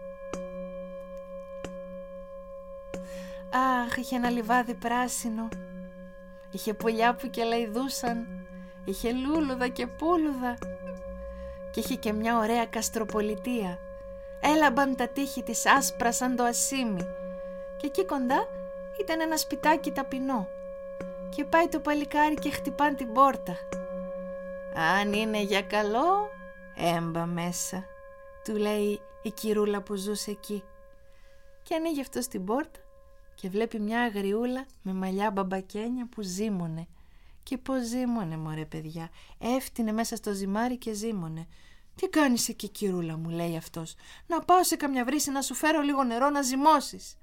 Αχ, 3.84 3.96
είχε 3.96 4.16
ένα 4.16 4.30
λιβάδι 4.30 4.74
πράσινο. 4.74 5.48
Είχε 6.50 6.74
πουλιά 6.74 7.14
που 7.14 7.30
και 7.30 7.44
λαϊδούσαν. 7.44 8.26
Είχε 8.84 9.12
λούλουδα 9.12 9.68
και 9.68 9.86
πούλουδα. 9.86 10.58
Και 11.74 11.80
είχε 11.80 11.94
και 11.94 12.12
μια 12.12 12.38
ωραία 12.38 12.66
καστροπολιτεία. 12.66 13.78
Έλαμπαν 14.40 14.96
τα 14.96 15.08
τείχη 15.08 15.42
της 15.42 15.66
άσπρα 15.66 16.12
σαν 16.12 16.36
το 16.36 16.44
ασίμι. 16.44 17.06
Και 17.76 17.86
εκεί 17.86 18.04
κοντά 18.04 18.48
ήταν 19.00 19.20
ένα 19.20 19.36
σπιτάκι 19.36 19.90
ταπεινό. 19.90 20.48
Και 21.36 21.44
πάει 21.44 21.68
το 21.68 21.80
παλικάρι 21.80 22.34
και 22.34 22.50
χτυπάν 22.50 22.96
την 22.96 23.12
πόρτα. 23.12 23.56
Αν 25.00 25.12
είναι 25.12 25.42
για 25.42 25.62
καλό, 25.62 26.30
Έμπα 26.76 27.26
μέσα, 27.26 27.84
του 28.44 28.56
λέει 28.56 29.00
η 29.22 29.30
κυρούλα 29.30 29.82
που 29.82 29.94
ζούσε 29.94 30.30
εκεί. 30.30 30.64
Και 31.62 31.74
ανοίγει 31.74 32.00
αυτός 32.00 32.28
την 32.28 32.44
πόρτα 32.44 32.78
και 33.34 33.48
βλέπει 33.48 33.80
μια 33.80 34.00
αγριούλα 34.00 34.66
με 34.82 34.92
μαλλιά 34.92 35.30
μπαμπακένια 35.30 36.08
που 36.10 36.22
ζήμωνε. 36.22 36.86
Και 37.44 37.58
πως 37.58 37.84
ζήμωνε 37.86 38.36
μωρέ 38.36 38.64
παιδιά, 38.64 39.10
έφτινε 39.38 39.92
μέσα 39.92 40.16
στο 40.16 40.32
ζυμάρι 40.32 40.76
και 40.76 40.92
ζήμωνε. 40.92 41.46
Τι 41.94 42.08
κάνεις 42.08 42.48
εκεί 42.48 42.68
κυρούλα 42.68 43.16
μου 43.16 43.28
λέει 43.28 43.56
αυτός, 43.56 43.94
να 44.26 44.40
πάω 44.40 44.64
σε 44.64 44.76
καμιά 44.76 45.04
βρύση 45.04 45.30
να 45.30 45.42
σου 45.42 45.54
φέρω 45.54 45.80
λίγο 45.80 46.04
νερό 46.04 46.30
να 46.30 46.42
ζυμώσεις. 46.42 47.18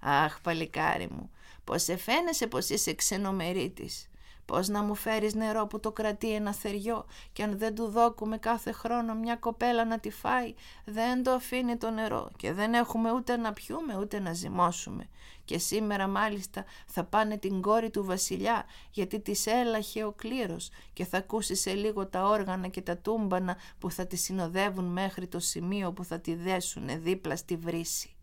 Αχ 0.00 0.40
παλικάρι 0.40 1.08
μου, 1.10 1.30
πως 1.64 1.82
σε 1.82 1.96
φαίνεσαι 1.96 2.46
πως 2.46 2.68
είσαι 2.68 2.94
ξενομερίτης. 2.94 4.09
Πώς 4.50 4.68
να 4.68 4.82
μου 4.82 4.94
φέρεις 4.94 5.34
νερό 5.34 5.66
που 5.66 5.80
το 5.80 5.92
κρατεί 5.92 6.34
ένα 6.34 6.52
θεριό 6.52 7.06
και 7.32 7.42
αν 7.42 7.58
δεν 7.58 7.74
του 7.74 7.88
δόκουμε 7.88 8.38
κάθε 8.38 8.72
χρόνο 8.72 9.14
μια 9.14 9.36
κοπέλα 9.36 9.84
να 9.84 9.98
τη 9.98 10.10
φάει 10.10 10.54
δεν 10.84 11.22
το 11.22 11.30
αφήνει 11.30 11.76
το 11.76 11.90
νερό 11.90 12.30
και 12.36 12.52
δεν 12.52 12.74
έχουμε 12.74 13.12
ούτε 13.12 13.36
να 13.36 13.52
πιούμε 13.52 13.98
ούτε 14.00 14.20
να 14.20 14.32
ζυμώσουμε. 14.32 15.08
Και 15.44 15.58
σήμερα 15.58 16.06
μάλιστα 16.06 16.64
θα 16.86 17.04
πάνε 17.04 17.36
την 17.36 17.60
κόρη 17.60 17.90
του 17.90 18.04
βασιλιά 18.04 18.64
γιατί 18.90 19.20
της 19.20 19.46
έλαχε 19.46 20.04
ο 20.04 20.12
κλήρος 20.12 20.70
και 20.92 21.04
θα 21.04 21.18
ακούσει 21.18 21.54
σε 21.54 21.72
λίγο 21.72 22.06
τα 22.06 22.24
όργανα 22.24 22.68
και 22.68 22.80
τα 22.80 22.96
τούμπανα 22.96 23.56
που 23.78 23.90
θα 23.90 24.06
τη 24.06 24.16
συνοδεύουν 24.16 24.84
μέχρι 24.84 25.26
το 25.26 25.38
σημείο 25.38 25.92
που 25.92 26.04
θα 26.04 26.20
τη 26.20 26.34
δέσουνε 26.34 26.96
δίπλα 26.96 27.36
στη 27.36 27.56
βρύση. 27.56 28.14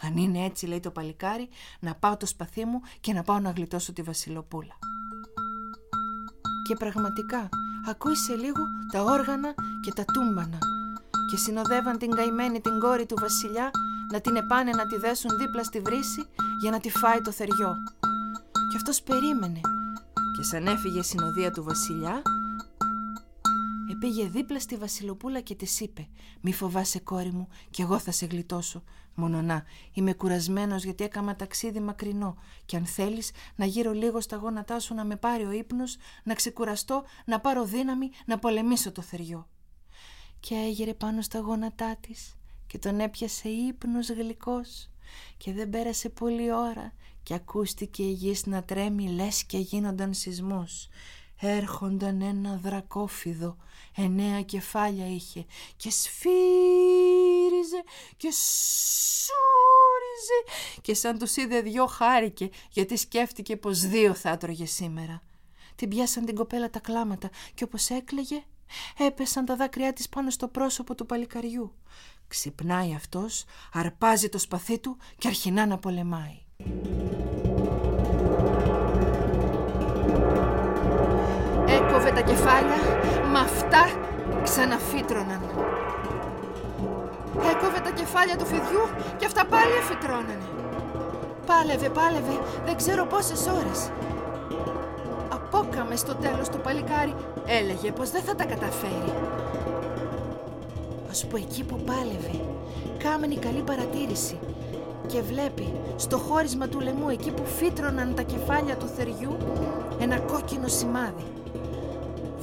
Αν 0.00 0.16
είναι 0.16 0.44
έτσι 0.44 0.66
λέει 0.66 0.80
το 0.80 0.90
παλικάρι 0.90 1.48
να 1.80 1.94
πάω 1.94 2.16
το 2.16 2.26
σπαθί 2.26 2.64
μου 2.64 2.80
και 3.00 3.12
να 3.12 3.22
πάω 3.22 3.38
να 3.38 3.50
γλιτώσω 3.50 3.92
τη 3.92 4.02
βασιλοπούλα. 4.02 4.78
Και 6.68 6.74
πραγματικά 6.74 7.48
ακούει 7.88 8.16
σε 8.16 8.34
λίγο 8.34 8.62
τα 8.92 9.02
όργανα 9.02 9.54
και 9.80 9.92
τα 9.92 10.04
τούμπανα 10.04 10.58
και 11.30 11.36
συνοδεύαν 11.36 11.98
την 11.98 12.10
καημένη 12.10 12.60
την 12.60 12.78
κόρη 12.78 13.06
του 13.06 13.16
βασιλιά 13.20 13.70
να 14.12 14.20
την 14.20 14.36
επάνε 14.36 14.70
να 14.70 14.86
τη 14.86 14.96
δέσουν 14.96 15.38
δίπλα 15.38 15.64
στη 15.64 15.80
βρύση 15.80 16.28
για 16.60 16.70
να 16.70 16.80
τη 16.80 16.90
φάει 16.90 17.20
το 17.20 17.30
θεριό. 17.30 17.74
Και 18.70 18.76
αυτός 18.76 19.02
περίμενε 19.02 19.60
και 20.36 20.42
σαν 20.42 20.66
έφυγε 20.66 20.98
η 20.98 21.02
συνοδεία 21.02 21.50
του 21.50 21.62
βασιλιά 21.62 22.22
Πήγε 24.04 24.28
δίπλα 24.28 24.60
στη 24.60 24.76
Βασιλοπούλα 24.76 25.40
και 25.40 25.54
της 25.54 25.80
είπε 25.80 26.08
«Μη 26.40 26.52
φοβάσαι 26.52 26.98
κόρη 26.98 27.32
μου 27.32 27.48
και 27.70 27.82
εγώ 27.82 27.98
θα 27.98 28.10
σε 28.10 28.26
γλιτώσω. 28.26 28.82
Μόνο 29.14 29.42
να, 29.42 29.64
είμαι 29.92 30.12
κουρασμένος 30.12 30.84
γιατί 30.84 31.04
έκανα 31.04 31.36
ταξίδι 31.36 31.80
μακρινό 31.80 32.36
και 32.66 32.76
αν 32.76 32.86
θέλεις 32.86 33.30
να 33.56 33.64
γύρω 33.64 33.92
λίγο 33.92 34.20
στα 34.20 34.36
γόνατά 34.36 34.80
σου 34.80 34.94
να 34.94 35.04
με 35.04 35.16
πάρει 35.16 35.44
ο 35.44 35.52
ύπνος, 35.52 35.96
να 36.24 36.34
ξεκουραστώ, 36.34 37.04
να 37.24 37.40
πάρω 37.40 37.64
δύναμη, 37.64 38.10
να 38.26 38.38
πολεμήσω 38.38 38.92
το 38.92 39.02
θεριό». 39.02 39.48
Και 40.40 40.54
έγειρε 40.54 40.94
πάνω 40.94 41.22
στα 41.22 41.38
γόνατά 41.38 41.96
της 42.00 42.34
και 42.66 42.78
τον 42.78 43.00
έπιασε 43.00 43.48
ύπνος 43.48 44.08
γλυκός 44.08 44.90
και 45.36 45.52
δεν 45.52 45.70
πέρασε 45.70 46.08
πολλή 46.08 46.52
ώρα 46.52 46.92
και 47.22 47.34
ακούστηκε 47.34 48.02
η 48.02 48.12
γης 48.12 48.46
να 48.46 48.64
τρέμει 48.64 49.08
λες 49.08 49.44
και 49.44 49.58
γίνονταν 49.58 50.14
σεισμός 50.14 50.88
έρχονταν 51.48 52.20
ένα 52.20 52.60
δρακόφιδο, 52.62 53.56
εννέα 53.96 54.42
κεφάλια 54.42 55.06
είχε 55.06 55.44
και 55.76 55.90
σφύριζε 55.90 57.82
και 58.16 58.30
σούριζε 59.22 60.38
και 60.80 60.94
σαν 60.94 61.18
τους 61.18 61.36
είδε 61.36 61.60
δυο 61.60 61.86
χάρηκε 61.86 62.50
γιατί 62.70 62.96
σκέφτηκε 62.96 63.56
πως 63.56 63.80
δύο 63.80 64.14
θα 64.14 64.30
έτρωγε 64.30 64.66
σήμερα. 64.66 65.22
Την 65.76 65.88
πιάσαν 65.88 66.24
την 66.24 66.34
κοπέλα 66.34 66.70
τα 66.70 66.78
κλάματα 66.78 67.30
και 67.54 67.64
όπως 67.64 67.90
έκλαιγε 67.90 68.44
Έπεσαν 68.98 69.44
τα 69.44 69.56
δάκρυά 69.56 69.92
της 69.92 70.08
πάνω 70.08 70.30
στο 70.30 70.48
πρόσωπο 70.48 70.94
του 70.94 71.06
παλικαριού. 71.06 71.74
Ξυπνάει 72.28 72.94
αυτός, 72.94 73.44
αρπάζει 73.72 74.28
το 74.28 74.38
σπαθί 74.38 74.78
του 74.78 74.96
και 75.18 75.28
αρχινά 75.28 75.66
να 75.66 75.78
πολεμάει. 75.78 76.38
Έκοβε 81.76 82.10
τα 82.10 82.20
κεφάλια, 82.20 82.80
μα 83.32 83.40
αυτά 83.40 83.82
ξαναφύτρωναν. 84.42 85.42
Έκοβε 87.52 87.80
τα 87.84 87.90
κεφάλια 87.90 88.36
του 88.36 88.46
φιδιού 88.46 88.84
και 89.16 89.26
αυτά 89.26 89.44
πάλι 89.44 89.74
αφιτρώνανε. 89.82 90.48
Πάλευε, 91.46 91.88
πάλευε, 91.88 92.36
δεν 92.64 92.76
ξέρω 92.76 93.06
πόσες 93.06 93.46
ώρες. 93.46 93.90
Απόκαμε 95.32 95.96
στο 95.96 96.14
τέλος 96.14 96.48
το 96.48 96.58
παλικάρι, 96.58 97.14
έλεγε 97.46 97.92
πως 97.92 98.10
δεν 98.10 98.22
θα 98.22 98.34
τα 98.34 98.44
καταφέρει. 98.44 99.12
Ας 101.10 101.26
που 101.26 101.36
εκεί 101.36 101.64
που 101.64 101.76
πάλευε, 101.76 102.34
κάμενη 102.98 103.36
καλή 103.36 103.62
παρατήρηση 103.62 104.38
και 105.06 105.20
βλέπει 105.20 105.72
στο 105.96 106.18
χώρισμα 106.18 106.68
του 106.68 106.80
λαιμού 106.80 107.08
εκεί 107.08 107.30
που 107.30 107.44
φύτρωναν 107.44 108.14
τα 108.14 108.22
κεφάλια 108.22 108.76
του 108.76 108.86
θεριού 108.86 109.36
ένα 110.00 110.18
κόκκινο 110.18 110.68
σημάδι. 110.68 111.24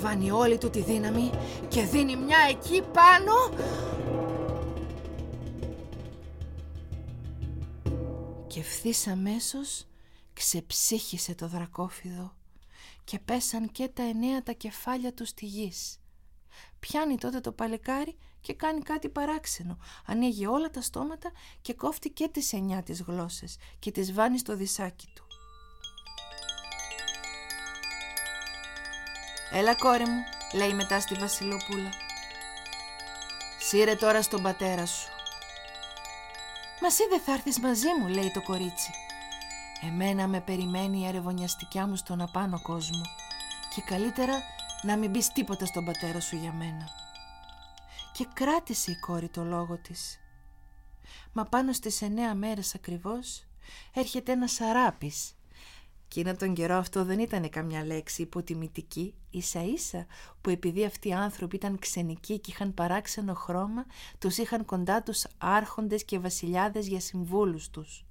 Βάνει 0.01 0.31
όλη 0.31 0.57
του 0.57 0.69
τη 0.69 0.81
δύναμη 0.81 1.29
και 1.67 1.83
δίνει 1.83 2.15
μια 2.15 2.37
εκεί 2.49 2.81
πάνω 2.81 3.33
και 8.47 8.59
ευθύς 8.59 9.07
αμέσως 9.07 9.85
ξεψύχησε 10.33 11.35
το 11.35 11.47
δρακόφιδο 11.47 12.35
και 13.03 13.19
πέσαν 13.19 13.71
και 13.71 13.87
τα 13.87 14.03
εννέα 14.03 14.43
τα 14.43 14.51
κεφάλια 14.51 15.13
του 15.13 15.25
στη 15.25 15.45
γης. 15.45 15.99
Πιάνει 16.79 17.17
τότε 17.17 17.39
το 17.39 17.51
παλικάρι 17.51 18.17
και 18.41 18.53
κάνει 18.53 18.81
κάτι 18.81 19.09
παράξενο. 19.09 19.77
Ανοίγει 20.05 20.45
όλα 20.45 20.69
τα 20.69 20.81
στόματα 20.81 21.31
και 21.61 21.73
κόφτει 21.73 22.09
και 22.09 22.27
τις 22.27 22.53
εννιά 22.53 22.83
τις 22.83 23.01
γλώσσες 23.01 23.57
και 23.79 23.91
τις 23.91 24.13
βάνει 24.13 24.37
στο 24.37 24.55
δισάκι 24.55 25.07
του. 25.15 25.30
«Έλα 29.53 29.75
κόρη 29.75 30.07
μου», 30.07 30.23
λέει 30.53 30.73
μετά 30.73 30.99
στη 30.99 31.15
Βασιλοπούλα. 31.15 31.89
«Σύρε 33.59 33.95
τώρα 33.95 34.21
στον 34.21 34.41
πατέρα 34.41 34.85
σου». 34.85 35.07
«Μα 36.81 36.87
εσύ 36.87 37.07
δεν 37.09 37.19
θα 37.19 37.31
έρθεις 37.33 37.59
μαζί 37.59 37.87
μου», 37.99 38.07
λέει 38.07 38.31
το 38.31 38.41
κορίτσι. 38.41 38.91
«Εμένα 39.81 40.27
με 40.27 40.41
περιμένει 40.41 41.01
η 41.01 41.07
αρεβωνιαστικιά 41.07 41.87
μου 41.87 41.95
στον 41.95 42.21
απάνω 42.21 42.61
κόσμο 42.61 43.01
και 43.75 43.81
καλύτερα 43.81 44.41
να 44.81 44.97
μην 44.97 45.11
πεις 45.11 45.31
τίποτα 45.31 45.65
στον 45.65 45.85
πατέρα 45.85 46.19
σου 46.19 46.35
για 46.35 46.51
μένα». 46.51 46.89
Και 48.13 48.27
κράτησε 48.33 48.91
η 48.91 48.95
κόρη 48.95 49.29
το 49.29 49.43
λόγο 49.43 49.77
της. 49.77 50.19
Μα 51.33 51.43
πάνω 51.45 51.73
στις 51.73 52.01
εννέα 52.01 52.35
μέρες 52.35 52.75
ακριβώς 52.75 53.43
έρχεται 53.93 54.31
ένας 54.31 54.51
σαράπης 54.51 55.35
Εκείνα 56.13 56.35
τον 56.35 56.53
καιρό 56.53 56.75
αυτό 56.75 57.05
δεν 57.05 57.19
ήταν 57.19 57.49
καμιά 57.49 57.85
λέξη 57.85 58.21
υποτιμητική, 58.21 59.15
ίσα 59.29 59.63
ίσα 59.63 60.05
που 60.41 60.49
επειδή 60.49 60.85
αυτοί 60.85 61.07
οι 61.07 61.13
άνθρωποι 61.13 61.55
ήταν 61.55 61.79
ξενικοί 61.79 62.39
και 62.39 62.51
είχαν 62.51 62.73
παράξενο 62.73 63.33
χρώμα, 63.33 63.85
τους 64.19 64.37
είχαν 64.37 64.65
κοντά 64.65 65.03
τους 65.03 65.25
άρχοντες 65.37 66.05
και 66.05 66.19
βασιλιάδες 66.19 66.87
για 66.87 66.99
συμβούλους 66.99 67.69
τους. 67.69 68.05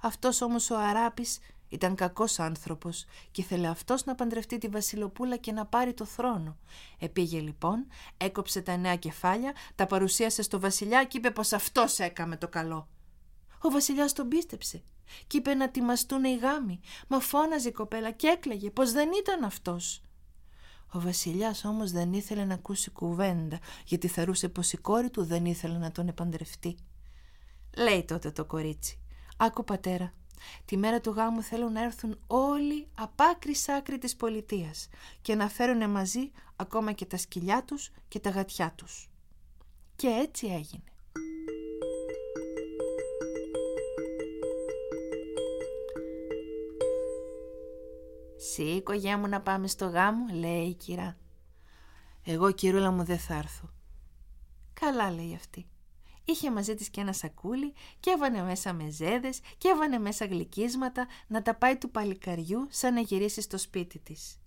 Αυτός 0.00 0.40
όμως 0.40 0.70
ο 0.70 0.78
Αράπης 0.78 1.38
ήταν 1.68 1.94
κακός 1.94 2.38
άνθρωπος 2.38 3.04
και 3.30 3.40
ήθελε 3.40 3.66
αυτός 3.68 4.04
να 4.04 4.14
παντρευτεί 4.14 4.58
τη 4.58 4.68
βασιλοπούλα 4.68 5.36
και 5.36 5.52
να 5.52 5.66
πάρει 5.66 5.94
το 5.94 6.04
θρόνο. 6.04 6.56
Επήγε 6.98 7.40
λοιπόν, 7.40 7.86
έκοψε 8.16 8.60
τα 8.60 8.76
νέα 8.76 8.96
κεφάλια, 8.96 9.52
τα 9.74 9.86
παρουσίασε 9.86 10.42
στο 10.42 10.60
βασιλιά 10.60 11.04
και 11.04 11.18
είπε 11.18 11.30
πως 11.30 11.52
αυτός 11.52 11.98
έκαμε 11.98 12.36
το 12.36 12.48
καλό. 12.48 12.88
Ο 13.62 13.70
βασιλιάς 13.70 14.12
τον 14.12 14.28
πίστεψε 14.28 14.82
και 15.26 15.36
είπε 15.36 15.54
να 15.54 15.70
τιμαστούν 15.70 16.24
οι 16.24 16.36
γάμοι, 16.36 16.80
μα 17.08 17.20
φώναζε 17.20 17.68
η 17.68 17.72
κοπέλα 17.72 18.10
και 18.10 18.26
έκλαιγε 18.26 18.70
πως 18.70 18.92
δεν 18.92 19.10
ήταν 19.20 19.44
αυτός. 19.44 20.02
Ο 20.92 21.00
βασιλιάς 21.00 21.64
όμως 21.64 21.90
δεν 21.90 22.12
ήθελε 22.12 22.44
να 22.44 22.54
ακούσει 22.54 22.90
κουβέντα, 22.90 23.58
γιατί 23.84 24.08
θεωρούσε 24.08 24.48
πως 24.48 24.72
η 24.72 24.76
κόρη 24.76 25.10
του 25.10 25.24
δεν 25.24 25.44
ήθελε 25.44 25.78
να 25.78 25.92
τον 25.92 26.08
επαντρευτεί. 26.08 26.76
Λέει 27.76 28.04
τότε 28.04 28.30
το 28.30 28.44
κορίτσι, 28.44 28.98
άκου 29.36 29.64
πατέρα, 29.64 30.12
τη 30.64 30.76
μέρα 30.76 31.00
του 31.00 31.10
γάμου 31.10 31.42
θέλουν 31.42 31.72
να 31.72 31.82
έρθουν 31.82 32.18
όλοι 32.26 32.88
απ' 32.94 33.20
άκρη 33.20 33.54
σ' 33.54 33.68
άκρη 33.68 33.98
της 33.98 34.16
πολιτείας 34.16 34.88
και 35.22 35.34
να 35.34 35.48
φέρουν 35.48 35.90
μαζί 35.90 36.30
ακόμα 36.56 36.92
και 36.92 37.04
τα 37.04 37.16
σκυλιά 37.16 37.64
τους 37.64 37.90
και 38.08 38.18
τα 38.18 38.30
γατιά 38.30 38.72
τους. 38.76 39.10
Και 39.96 40.06
έτσι 40.06 40.46
έγινε. 40.46 40.93
Σήκω 48.52 48.92
γεια 48.92 49.18
μου 49.18 49.28
να 49.28 49.40
πάμε 49.40 49.66
στο 49.66 49.86
γάμο, 49.86 50.24
λέει 50.34 50.66
η 50.66 50.74
κυρά. 50.74 51.16
Εγώ 52.24 52.52
κυρούλα 52.52 52.90
μου 52.90 53.04
δεν 53.04 53.18
θα 53.18 53.34
έρθω. 53.34 53.70
Καλά 54.80 55.10
λέει 55.10 55.34
αυτή. 55.34 55.66
Είχε 56.24 56.50
μαζί 56.50 56.74
της 56.74 56.88
και 56.88 57.00
ένα 57.00 57.12
σακούλι 57.12 57.72
και 58.00 58.10
έβανε 58.10 58.42
μέσα 58.42 58.72
μεζέδες 58.72 59.40
και 59.58 59.68
έβανε 59.68 59.98
μέσα 59.98 60.24
γλυκίσματα 60.24 61.06
να 61.26 61.42
τα 61.42 61.54
πάει 61.54 61.76
του 61.76 61.90
παλικαριού 61.90 62.66
σαν 62.70 62.94
να 62.94 63.00
γυρίσει 63.00 63.40
στο 63.40 63.58
σπίτι 63.58 63.98
της. 63.98 64.38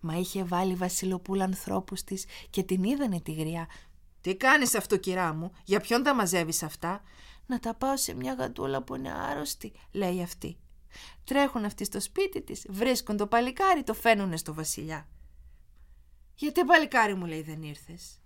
Μα 0.00 0.14
είχε 0.14 0.44
βάλει 0.44 0.74
βασιλοπούλα 0.74 1.44
ανθρώπους 1.44 2.04
της 2.04 2.24
και 2.50 2.62
την 2.62 2.82
είδανε 2.82 3.20
τη 3.20 3.32
γριά. 3.32 3.66
«Τι 4.20 4.36
κάνεις 4.36 4.74
αυτό 4.74 4.96
κυρά 4.96 5.34
μου, 5.34 5.52
για 5.64 5.80
ποιον 5.80 6.02
τα 6.02 6.14
μαζεύεις 6.14 6.62
αυτά» 6.62 7.02
«Να 7.46 7.58
τα 7.58 7.74
πάω 7.74 7.96
σε 7.96 8.14
μια 8.14 8.32
γαντούλα 8.32 8.82
που 8.82 8.94
είναι 8.94 9.12
άρρωστη» 9.12 9.72
λέει 9.92 10.22
αυτή. 10.22 10.56
Τρέχουν 11.24 11.64
αυτοί 11.64 11.84
στο 11.84 12.00
σπίτι 12.00 12.42
της, 12.42 12.66
βρίσκουν 12.68 13.16
το 13.16 13.26
παλικάρι, 13.26 13.82
το 13.82 13.94
φαίνουνε 13.94 14.36
στο 14.36 14.54
βασιλιά. 14.54 15.08
«Γιατί 16.34 16.64
παλικάρι 16.64 17.14
μου» 17.14 17.26
λέει 17.26 17.42
«δεν 17.42 17.62
ήρθες». 17.62 18.20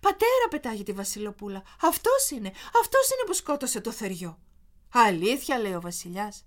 «Πατέρα» 0.00 0.48
πετάγει 0.50 0.82
τη 0.82 0.92
βασιλοπούλα, 0.92 1.62
«αυτός 1.80 2.30
είναι, 2.30 2.48
αυτός 2.82 3.08
είναι 3.10 3.26
που 3.26 3.32
σκότωσε 3.32 3.80
το 3.80 3.92
θεριό». 3.92 4.38
«Αλήθεια» 4.88 5.58
λέει 5.58 5.74
ο 5.74 5.80
βασιλιάς. 5.80 6.44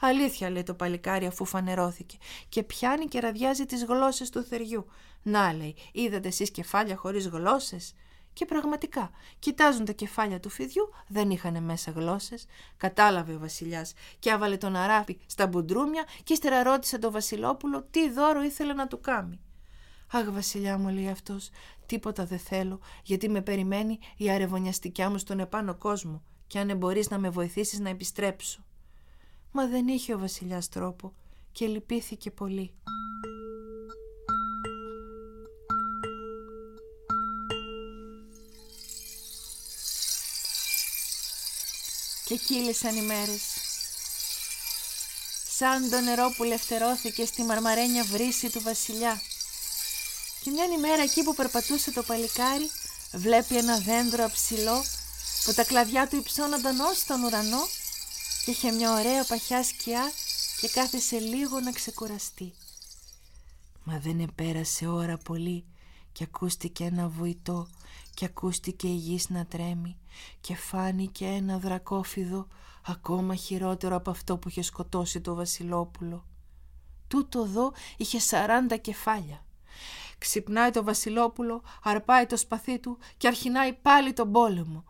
«Αλήθεια» 0.00 0.50
λέει 0.50 0.62
το 0.62 0.74
παλικάρι 0.74 1.26
αφού 1.26 1.44
φανερώθηκε 1.44 2.16
και 2.48 2.62
πιάνει 2.62 3.06
και 3.06 3.20
ραδιάζει 3.20 3.66
τις 3.66 3.84
γλώσσες 3.84 4.30
του 4.30 4.42
θεριού. 4.42 4.86
«Να» 5.22 5.52
λέει, 5.52 5.76
«είδατε 5.92 6.28
εσείς 6.28 6.50
κεφάλια 6.50 6.96
χωρίς 6.96 7.26
γλώσσες». 7.26 7.94
Και 8.32 8.44
πραγματικά, 8.44 9.10
κοιτάζουν 9.38 9.84
τα 9.84 9.92
κεφάλια 9.92 10.40
του 10.40 10.48
φιδιού, 10.48 10.92
δεν 11.06 11.30
είχαν 11.30 11.62
μέσα 11.62 11.90
γλώσσες. 11.90 12.46
Κατάλαβε 12.76 13.34
ο 13.34 13.38
Βασιλιάς 13.38 13.92
και 14.18 14.32
άβαλε 14.32 14.56
τον 14.56 14.76
αράπη 14.76 15.18
στα 15.26 15.46
μπουντρούμια 15.46 16.04
και 16.24 16.32
ύστερα 16.32 16.62
ρώτησε 16.62 16.98
τον 16.98 17.12
Βασιλόπουλο 17.12 17.86
τι 17.90 18.10
δώρο 18.10 18.42
ήθελε 18.42 18.72
να 18.72 18.86
του 18.86 19.00
κάνει. 19.00 19.40
Αχ, 20.12 20.30
Βασιλιά 20.30 20.78
μου, 20.78 20.88
λέει 20.88 21.08
αυτός, 21.08 21.50
τίποτα 21.86 22.24
δεν 22.24 22.38
θέλω, 22.38 22.80
γιατί 23.02 23.28
με 23.28 23.42
περιμένει 23.42 23.98
η 24.16 24.30
αρεβωνιαστικιά 24.30 25.10
μου 25.10 25.18
στον 25.18 25.40
επάνω 25.40 25.74
κόσμο, 25.74 26.22
και 26.46 26.58
αν 26.58 26.76
μπορείς 26.76 27.10
να 27.10 27.18
με 27.18 27.30
βοηθήσεις 27.30 27.78
να 27.78 27.88
επιστρέψω. 27.88 28.64
Μα 29.52 29.66
δεν 29.66 29.88
είχε 29.88 30.14
ο 30.14 30.18
Βασιλιάς 30.18 30.68
τρόπο 30.68 31.12
και 31.52 31.66
λυπήθηκε 31.66 32.30
πολύ. 32.30 32.72
Και 42.32 42.38
κύλησαν 42.38 42.96
οι 42.96 43.02
μέρες. 43.02 43.42
Σαν 45.56 45.90
το 45.90 46.00
νερό 46.00 46.32
που 46.36 46.44
λευτερώθηκε 46.44 47.26
στη 47.26 47.42
μαρμαρένια 47.42 48.04
βρύση 48.04 48.50
του 48.50 48.60
βασιλιά. 48.60 49.22
Και 50.42 50.50
μια 50.50 50.64
ημέρα 50.64 51.02
εκεί 51.02 51.22
που 51.22 51.34
περπατούσε 51.34 51.90
το 51.90 52.02
παλικάρι 52.02 52.70
βλέπει 53.12 53.56
ένα 53.56 53.78
δέντρο 53.78 54.24
αψηλό 54.24 54.84
που 55.44 55.52
τα 55.54 55.64
κλαδιά 55.64 56.08
του 56.08 56.16
υψώνονταν 56.16 56.80
ως 56.80 57.04
τον 57.04 57.24
ουρανό 57.24 57.66
και 58.44 58.50
είχε 58.50 58.70
μια 58.70 58.92
ωραία 58.92 59.24
παχιά 59.24 59.62
σκιά 59.62 60.12
και 60.60 60.68
κάθισε 60.68 61.18
λίγο 61.18 61.60
να 61.60 61.72
ξεκουραστεί. 61.72 62.52
Μα 63.84 63.98
δεν 63.98 64.20
επέρασε 64.20 64.86
ώρα 64.86 65.18
πολύ 65.18 65.64
και 66.12 66.24
ακούστηκε 66.24 66.84
ένα 66.84 67.08
βουητό 67.08 67.68
και 68.14 68.24
ακούστηκε 68.24 68.88
η 68.88 68.96
γης 68.96 69.28
να 69.28 69.46
τρέμει 69.46 69.96
και 70.40 70.56
φάνηκε 70.56 71.26
ένα 71.26 71.58
δρακόφιδο 71.58 72.46
ακόμα 72.86 73.34
χειρότερο 73.34 73.96
από 73.96 74.10
αυτό 74.10 74.36
που 74.36 74.48
είχε 74.48 74.62
σκοτώσει 74.62 75.20
το 75.20 75.34
βασιλόπουλο. 75.34 76.26
Τούτο 77.08 77.42
εδώ 77.42 77.72
είχε 77.96 78.18
σαράντα 78.18 78.76
κεφάλια. 78.76 79.44
Ξυπνάει 80.18 80.70
το 80.70 80.84
βασιλόπουλο, 80.84 81.62
αρπάει 81.82 82.26
το 82.26 82.36
σπαθί 82.36 82.78
του 82.78 82.98
και 83.16 83.26
αρχινάει 83.26 83.72
πάλι 83.72 84.12
τον 84.12 84.32
πόλεμο. 84.32 84.84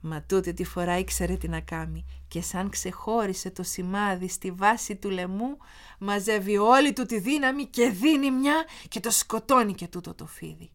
Μα 0.00 0.22
τούτη 0.22 0.52
τη 0.52 0.64
φορά 0.64 0.98
ήξερε 0.98 1.36
τι 1.36 1.48
να 1.48 1.60
κάνει 1.60 2.04
και 2.28 2.42
σαν 2.42 2.70
ξεχώρισε 2.70 3.50
το 3.50 3.62
σημάδι 3.62 4.28
στη 4.28 4.50
βάση 4.50 4.96
του 4.96 5.10
λαιμού 5.10 5.56
μαζεύει 5.98 6.56
όλη 6.56 6.92
του 6.92 7.06
τη 7.06 7.18
δύναμη 7.18 7.66
και 7.66 7.88
δίνει 7.88 8.30
μια 8.30 8.64
και 8.88 9.00
το 9.00 9.10
σκοτώνει 9.10 9.74
και 9.74 9.88
τούτο 9.88 10.14
το 10.14 10.26
φίδι. 10.26 10.70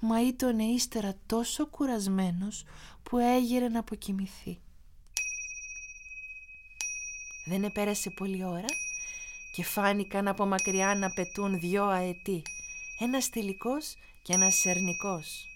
Μα 0.00 0.26
ήταν 0.26 0.58
ύστερα 0.58 1.14
τόσο 1.26 1.66
κουρασμένος 1.66 2.64
που 3.02 3.18
έγειρε 3.18 3.68
να 3.68 3.78
αποκοιμηθεί. 3.78 4.60
Δεν 7.46 7.64
επέρασε 7.64 8.10
πολλή 8.10 8.44
ώρα 8.44 8.68
και 9.52 9.64
φάνηκαν 9.64 10.28
από 10.28 10.46
μακριά 10.46 10.94
να 10.94 11.10
πετούν 11.10 11.60
δυο 11.60 11.84
αετοί, 11.84 12.42
ένας 12.98 13.28
τυλικός 13.28 13.94
και 14.22 14.32
ένας 14.32 14.54
σερνικός. 14.54 15.46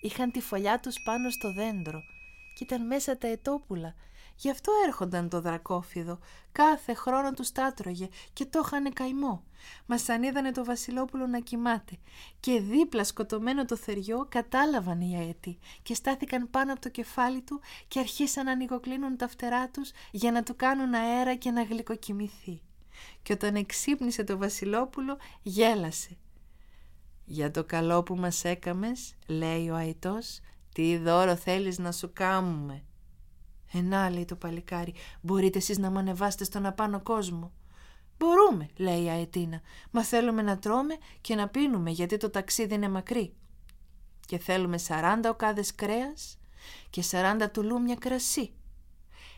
Είχαν 0.00 0.30
τη 0.30 0.40
φωλιά 0.40 0.80
τους 0.80 1.00
πάνω 1.00 1.30
στο 1.30 1.52
δέντρο 1.52 2.02
και 2.54 2.64
ήταν 2.64 2.86
μέσα 2.86 3.18
τα 3.18 3.28
ετόπουλα 3.28 3.94
Γι' 4.36 4.50
αυτό 4.50 4.72
έρχονταν 4.86 5.28
το 5.28 5.40
δρακόφιδο. 5.40 6.18
Κάθε 6.52 6.94
χρόνο 6.94 7.32
τους 7.32 7.52
τάτρωγε 7.52 8.08
και 8.32 8.46
το 8.46 8.62
είχανε 8.64 8.90
καημό. 8.90 9.42
Μας 9.86 10.02
σαν 10.02 10.22
είδανε 10.22 10.52
το 10.52 10.64
Βασιλόπουλο 10.64 11.26
να 11.26 11.40
κοιμάται 11.40 11.98
και 12.40 12.60
δίπλα 12.60 13.04
σκοτωμένο 13.04 13.64
το 13.64 13.76
θεριό 13.76 14.26
κατάλαβαν 14.28 15.00
οι 15.00 15.16
αετοί 15.16 15.58
και 15.82 15.94
στάθηκαν 15.94 16.50
πάνω 16.50 16.72
από 16.72 16.80
το 16.80 16.88
κεφάλι 16.88 17.40
του 17.40 17.60
και 17.88 17.98
αρχίσαν 17.98 18.44
να 18.44 18.50
ανοιγοκλίνουν 18.50 19.16
τα 19.16 19.28
φτερά 19.28 19.68
τους 19.68 19.90
για 20.10 20.32
να 20.32 20.42
του 20.42 20.56
κάνουν 20.56 20.94
αέρα 20.94 21.34
και 21.34 21.50
να 21.50 21.62
γλυκοκοιμηθεί. 21.62 22.60
Και 23.22 23.32
όταν 23.32 23.54
εξύπνησε 23.54 24.24
το 24.24 24.36
Βασιλόπουλο 24.36 25.18
γέλασε. 25.42 26.16
«Για 27.24 27.50
το 27.50 27.64
καλό 27.64 28.02
που 28.02 28.16
μας 28.16 28.44
έκαμες», 28.44 29.14
λέει 29.26 29.70
ο 29.70 29.74
αητός, 29.74 30.40
«τι 30.74 30.96
δώρο 30.96 31.36
θέλεις 31.36 31.78
να 31.78 31.92
σου 31.92 32.10
κάμουμε». 32.12 32.84
Ενά, 33.72 34.10
λέει 34.10 34.24
το 34.24 34.36
παλικάρι, 34.36 34.94
μπορείτε 35.20 35.58
εσείς 35.58 35.78
να 35.78 35.90
με 35.90 36.16
στον 36.28 36.66
απάνω 36.66 37.00
κόσμο. 37.00 37.52
Μπορούμε, 38.18 38.68
λέει 38.76 39.02
η 39.02 39.08
Αετίνα, 39.08 39.60
μα 39.90 40.04
θέλουμε 40.04 40.42
να 40.42 40.58
τρώμε 40.58 40.96
και 41.20 41.34
να 41.34 41.48
πίνουμε 41.48 41.90
γιατί 41.90 42.16
το 42.16 42.30
ταξίδι 42.30 42.74
είναι 42.74 42.88
μακρύ. 42.88 43.32
Και 44.26 44.38
θέλουμε 44.38 44.78
σαράντα 44.78 45.30
οκάδες 45.30 45.74
κρέας 45.74 46.38
και 46.90 47.02
σαράντα 47.02 47.50
τουλούμια 47.50 47.94
κρασί. 47.94 48.50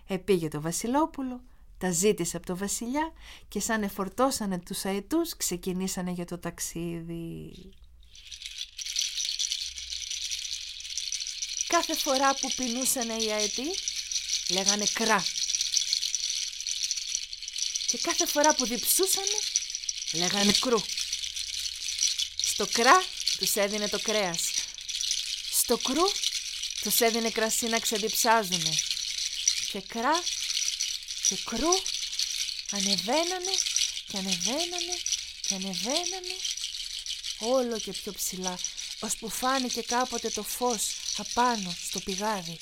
Επήγε 0.06 0.48
το 0.48 0.60
Βασιλόπουλο, 0.60 1.40
τα 1.78 1.90
ζήτησε 1.90 2.36
από 2.36 2.46
το 2.46 2.56
βασιλιά 2.56 3.12
και 3.48 3.60
σαν 3.60 3.82
εφορτώσανε 3.82 4.58
τους 4.58 4.84
αετούς 4.84 5.36
ξεκινήσανε 5.36 6.10
για 6.10 6.24
το 6.24 6.38
ταξίδι. 6.38 7.52
Κάθε 11.66 11.94
φορά 11.94 12.34
που 12.34 12.48
πεινούσαν 12.56 13.08
οι 13.08 13.32
αετοί 13.32 13.66
λέγανε 14.50 14.84
κρά. 14.92 15.24
Και 17.88 17.98
κάθε 17.98 18.26
φορά 18.26 18.54
που 18.54 18.66
διψούσανε 18.66 19.38
λέγανε 20.12 20.52
κρού. 20.52 20.80
Στο 22.36 22.66
κρά 22.66 23.04
τους 23.38 23.54
έδινε 23.54 23.88
το 23.88 24.00
κρέας. 24.00 24.40
Στο 25.50 25.76
κρού 25.76 26.04
τους 26.80 27.00
έδινε 27.00 27.30
κρασί 27.30 27.66
να 27.66 27.78
ξεδιψάζουνε. 27.78 28.74
Και 29.70 29.80
κρά 29.80 30.22
και 31.28 31.36
κρού 31.44 31.72
ανεβαίνανε 32.70 33.54
και 34.06 34.16
ανεβαίνανε 34.16 34.98
και 35.40 35.54
ανεβαίνανε 35.54 36.36
όλο 37.38 37.78
και 37.78 37.92
πιο 37.92 38.12
ψηλά 38.12 38.58
ώσπου 38.98 39.28
φάνηκε 39.30 39.82
κάποτε 39.82 40.30
το 40.30 40.42
φως 40.42 40.82
απάνω 41.16 41.76
στο 41.88 42.00
πηγάδι 42.00 42.58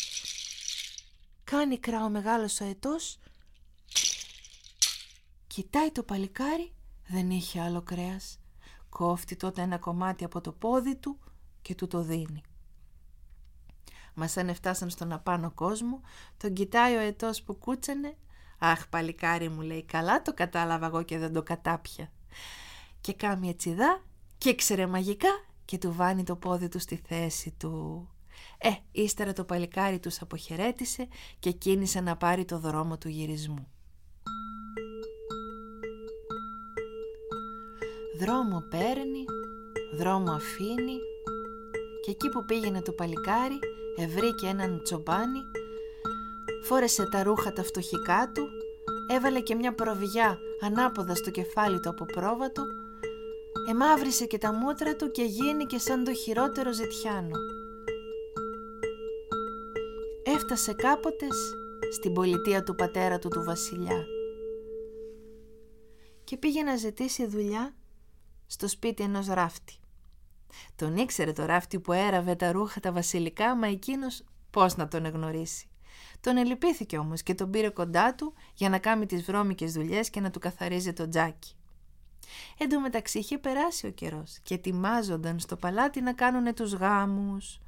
Κάνει 1.44 1.78
κρά 1.78 2.04
ο 2.04 2.08
μεγάλος 2.08 2.60
αετός. 2.60 3.18
Κοιτάει 5.56 5.90
το 5.90 6.02
παλικάρι, 6.02 6.72
δεν 7.06 7.30
είχε 7.30 7.60
άλλο 7.60 7.82
κρέας. 7.82 8.38
Κόφτει 8.88 9.36
τότε 9.36 9.62
ένα 9.62 9.78
κομμάτι 9.78 10.24
από 10.24 10.40
το 10.40 10.52
πόδι 10.52 10.96
του 10.96 11.18
και 11.62 11.74
του 11.74 11.86
το 11.86 12.02
δίνει. 12.02 12.42
Μας 14.14 14.32
σαν 14.32 14.48
εφτάσαν 14.48 14.90
στον 14.90 15.12
απάνω 15.12 15.50
κόσμο, 15.50 16.00
τον 16.36 16.52
κοιτάει 16.52 16.94
ο 16.94 16.98
αετός 16.98 17.42
που 17.42 17.58
κούτσανε. 17.58 18.16
«Αχ, 18.58 18.88
παλικάρι 18.88 19.48
μου», 19.48 19.60
λέει, 19.60 19.84
«καλά 19.84 20.22
το 20.22 20.34
κατάλαβα 20.34 20.86
εγώ 20.86 21.02
και 21.02 21.18
δεν 21.18 21.32
το 21.32 21.42
κατάπια». 21.42 22.12
Και 23.00 23.12
κάμια 23.12 23.54
τσιδά 23.54 24.02
και 24.38 24.48
ήξερε 24.48 24.86
μαγικά 24.86 25.44
και 25.64 25.78
του 25.78 25.92
βάνει 25.92 26.24
το 26.24 26.36
πόδι 26.36 26.68
του 26.68 26.78
στη 26.78 26.96
θέση 26.96 27.50
του. 27.50 28.08
Ε, 28.58 28.70
ύστερα 28.92 29.32
το 29.32 29.44
παλικάρι 29.44 29.98
τους 29.98 30.20
αποχαιρέτησε 30.20 31.08
και 31.38 31.50
κίνησε 31.50 32.00
να 32.00 32.16
πάρει 32.16 32.44
το 32.44 32.58
δρόμο 32.58 32.98
του 32.98 33.08
γυρισμού. 33.08 33.66
Δρόμο 38.18 38.64
παίρνει, 38.70 39.24
δρόμο 39.98 40.30
αφήνει 40.32 40.98
και 42.04 42.10
εκεί 42.10 42.28
που 42.28 42.44
πήγαινε 42.44 42.82
το 42.82 42.92
παλικάρι 42.92 43.58
ευρήκε 43.96 44.46
έναν 44.46 44.80
τσομπάνι, 44.82 45.40
φόρεσε 46.62 47.08
τα 47.08 47.22
ρούχα 47.22 47.52
τα 47.52 47.62
φτωχικά 47.62 48.30
του, 48.34 48.48
έβαλε 49.10 49.40
και 49.40 49.54
μια 49.54 49.74
προβιά 49.74 50.38
ανάποδα 50.60 51.14
στο 51.14 51.30
κεφάλι 51.30 51.80
του 51.80 51.88
από 51.88 52.04
πρόβατο, 52.04 52.64
εμάβρισε 53.70 54.26
και 54.26 54.38
τα 54.38 54.52
μούτρα 54.52 54.96
του 54.96 55.10
και 55.10 55.22
γίνηκε 55.22 55.78
σαν 55.78 56.04
το 56.04 56.14
χειρότερο 56.14 56.72
ζητιάνο 56.72 57.36
έφτασε 60.36 60.72
κάποτες 60.72 61.54
στην 61.92 62.12
πολιτεία 62.12 62.62
του 62.62 62.74
πατέρα 62.74 63.18
του 63.18 63.28
του 63.28 63.42
βασιλιά. 63.42 64.06
Και 66.24 66.36
πήγε 66.36 66.62
να 66.62 66.76
ζητήσει 66.76 67.26
δουλειά 67.26 67.74
στο 68.46 68.68
σπίτι 68.68 69.02
ενός 69.02 69.26
ράφτη. 69.26 69.74
Τον 70.76 70.96
ήξερε 70.96 71.32
το 71.32 71.44
ράφτη 71.44 71.80
που 71.80 71.92
έραβε 71.92 72.34
τα 72.34 72.52
ρούχα 72.52 72.80
τα 72.80 72.92
βασιλικά, 72.92 73.56
μα 73.56 73.66
εκείνος 73.66 74.24
πώς 74.50 74.76
να 74.76 74.88
τον 74.88 75.04
εγνωρίσει. 75.04 75.68
Τον 76.20 76.36
ελυπήθηκε 76.36 76.98
όμως 76.98 77.22
και 77.22 77.34
τον 77.34 77.50
πήρε 77.50 77.68
κοντά 77.68 78.14
του 78.14 78.34
για 78.54 78.68
να 78.68 78.78
κάνει 78.78 79.06
τις 79.06 79.22
βρώμικες 79.22 79.72
δουλειές 79.72 80.10
και 80.10 80.20
να 80.20 80.30
του 80.30 80.38
καθαρίζει 80.38 80.92
το 80.92 81.08
τζάκι. 81.08 81.54
Εν 82.58 82.68
τω 82.68 82.80
μεταξύ 82.80 83.18
είχε 83.18 83.38
περάσει 83.38 83.86
ο 83.86 83.90
καιρός 83.90 84.38
και 84.42 84.54
ετοιμάζονταν 84.54 85.38
στο 85.38 85.56
παλάτι 85.56 86.00
να 86.00 86.12
κάνουν 86.12 86.54
τους 86.54 86.72
γάμους. 86.72 87.60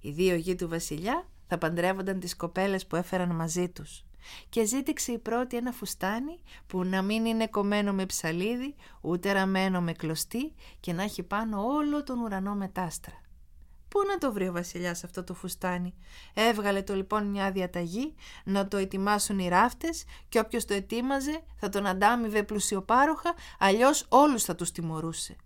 Οι 0.00 0.10
δύο 0.10 0.34
γη 0.34 0.54
του 0.54 0.68
βασιλιά 0.68 1.26
θα 1.46 1.58
παντρεύονταν 1.58 2.20
τις 2.20 2.36
κοπέλες 2.36 2.86
που 2.86 2.96
έφεραν 2.96 3.34
μαζί 3.34 3.68
τους. 3.68 4.04
Και 4.48 4.64
ζήτηξε 4.64 5.12
η 5.12 5.18
πρώτη 5.18 5.56
ένα 5.56 5.72
φουστάνι 5.72 6.40
που 6.66 6.84
να 6.84 7.02
μην 7.02 7.24
είναι 7.24 7.46
κομμένο 7.46 7.92
με 7.92 8.06
ψαλίδι, 8.06 8.74
ούτε 9.00 9.32
ραμμένο 9.32 9.80
με 9.80 9.92
κλωστή 9.92 10.54
και 10.80 10.92
να 10.92 11.02
έχει 11.02 11.22
πάνω 11.22 11.62
όλο 11.64 12.04
τον 12.04 12.20
ουρανό 12.20 12.54
με 12.54 12.68
τάστρα. 12.68 13.20
Πού 13.88 14.00
να 14.06 14.18
το 14.18 14.32
βρει 14.32 14.48
ο 14.48 14.52
βασιλιάς 14.52 15.04
αυτό 15.04 15.24
το 15.24 15.34
φουστάνι; 15.34 15.94
Έβγαλε 16.34 16.82
το 16.82 16.94
λοιπόν 16.94 17.26
μια 17.26 17.50
διαταγή 17.50 18.14
να 18.44 18.68
το 18.68 18.76
ετοιμάσουν 18.76 19.38
οι 19.38 19.48
ράφτες 19.48 20.04
και 20.28 20.38
όποιος 20.38 20.64
το 20.64 20.74
ετοίμαζε 20.74 21.42
θα 21.56 21.68
τον 21.68 21.86
αντάμιβε 21.86 22.42
πλουσιοπάροχα, 22.42 23.34
αλλιώς 23.58 24.06
όλους 24.08 24.44
θα 24.44 24.54
τους 24.54 24.70
τιμωρούσε. 24.70 25.36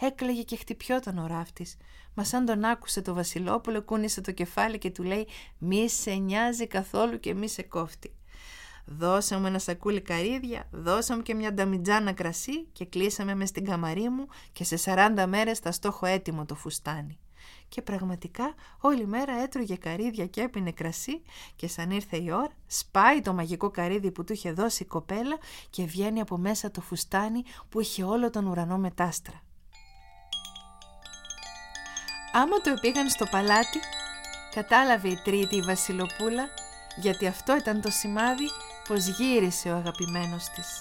Έκλαιγε 0.00 0.42
και 0.42 0.56
χτυπιόταν 0.56 1.18
ο 1.18 1.26
ράφτης. 1.26 1.76
Μα 2.14 2.24
σαν 2.24 2.44
τον 2.44 2.64
άκουσε 2.64 3.02
το 3.02 3.14
Βασιλόπουλο, 3.14 3.82
κούνησε 3.82 4.20
το 4.20 4.32
κεφάλι 4.32 4.78
και 4.78 4.90
του 4.90 5.02
λέει 5.02 5.26
«Μη 5.58 5.88
σε 5.88 6.14
νοιάζει 6.14 6.66
καθόλου 6.66 7.20
και 7.20 7.34
μη 7.34 7.48
σε 7.48 7.62
κόφτει». 7.62 8.14
Δώσα 8.86 9.38
μου 9.38 9.46
ένα 9.46 9.58
σακούλι 9.58 10.00
καρύδια, 10.00 10.68
δώσα 10.70 11.16
μου 11.16 11.22
και 11.22 11.34
μια 11.34 11.52
νταμιτζάνα 11.52 12.12
κρασί 12.12 12.64
και 12.72 12.84
κλείσαμε 12.84 13.34
μες 13.34 13.48
στην 13.48 13.64
καμαρί 13.64 14.08
μου 14.08 14.26
και 14.52 14.64
σε 14.64 14.78
40 14.84 15.24
μέρες 15.28 15.58
θα 15.58 15.72
στόχο 15.72 16.06
έτοιμο 16.06 16.44
το 16.44 16.54
φουστάνι. 16.54 17.18
Και 17.68 17.82
πραγματικά 17.82 18.54
όλη 18.80 19.06
μέρα 19.06 19.32
έτρωγε 19.42 19.76
καρύδια 19.76 20.26
και 20.26 20.40
έπινε 20.40 20.72
κρασί 20.72 21.22
και 21.56 21.68
σαν 21.68 21.90
ήρθε 21.90 22.16
η 22.16 22.30
ώρα 22.30 22.52
σπάει 22.66 23.20
το 23.20 23.32
μαγικό 23.32 23.70
καρύδι 23.70 24.10
που 24.10 24.24
του 24.24 24.32
είχε 24.32 24.52
δώσει 24.52 24.82
η 24.82 24.86
κοπέλα 24.86 25.38
και 25.70 25.84
βγαίνει 25.84 26.20
από 26.20 26.36
μέσα 26.36 26.70
το 26.70 26.80
φουστάνι 26.80 27.42
που 27.68 27.80
είχε 27.80 28.04
όλο 28.04 28.30
τον 28.30 28.46
ουρανό 28.46 28.78
μετάστρα. 28.78 29.42
Άμα 32.36 32.60
το 32.60 32.74
πήγαν 32.80 33.08
στο 33.08 33.26
παλάτι, 33.30 33.78
κατάλαβε 34.54 35.08
η 35.08 35.16
τρίτη 35.24 35.56
η 35.56 35.60
βασιλοπούλα, 35.60 36.48
γιατί 36.96 37.26
αυτό 37.26 37.56
ήταν 37.56 37.80
το 37.80 37.90
σημάδι 37.90 38.44
πως 38.88 39.06
γύρισε 39.06 39.70
ο 39.70 39.76
αγαπημένος 39.76 40.44
της. 40.44 40.80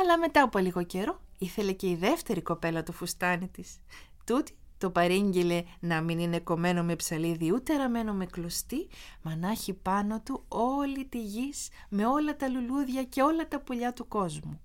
Αλλά 0.00 0.18
μετά 0.18 0.42
από 0.42 0.58
λίγο 0.58 0.82
καιρό 0.84 1.20
ήθελε 1.38 1.72
και 1.72 1.88
η 1.88 1.94
δεύτερη 1.94 2.42
κοπέλα 2.42 2.82
το 2.82 2.92
φουστάνι 2.92 3.48
της. 3.48 3.80
Τούτη 4.24 4.56
το 4.78 4.90
παρήγγειλε 4.90 5.62
να 5.80 6.00
μην 6.00 6.18
είναι 6.18 6.40
κομμένο 6.40 6.82
με 6.82 6.96
ψαλίδι 6.96 7.52
ούτε 7.52 7.76
ραμμένο 7.76 8.12
με 8.12 8.26
κλωστή, 8.26 8.88
μα 9.22 9.36
να 9.36 9.50
έχει 9.50 9.72
πάνω 9.72 10.20
του 10.20 10.44
όλη 10.48 11.04
τη 11.04 11.22
γης 11.22 11.68
με 11.88 12.06
όλα 12.06 12.36
τα 12.36 12.48
λουλούδια 12.48 13.04
και 13.04 13.22
όλα 13.22 13.48
τα 13.48 13.60
πουλιά 13.60 13.92
του 13.92 14.08
κόσμου. 14.08 14.60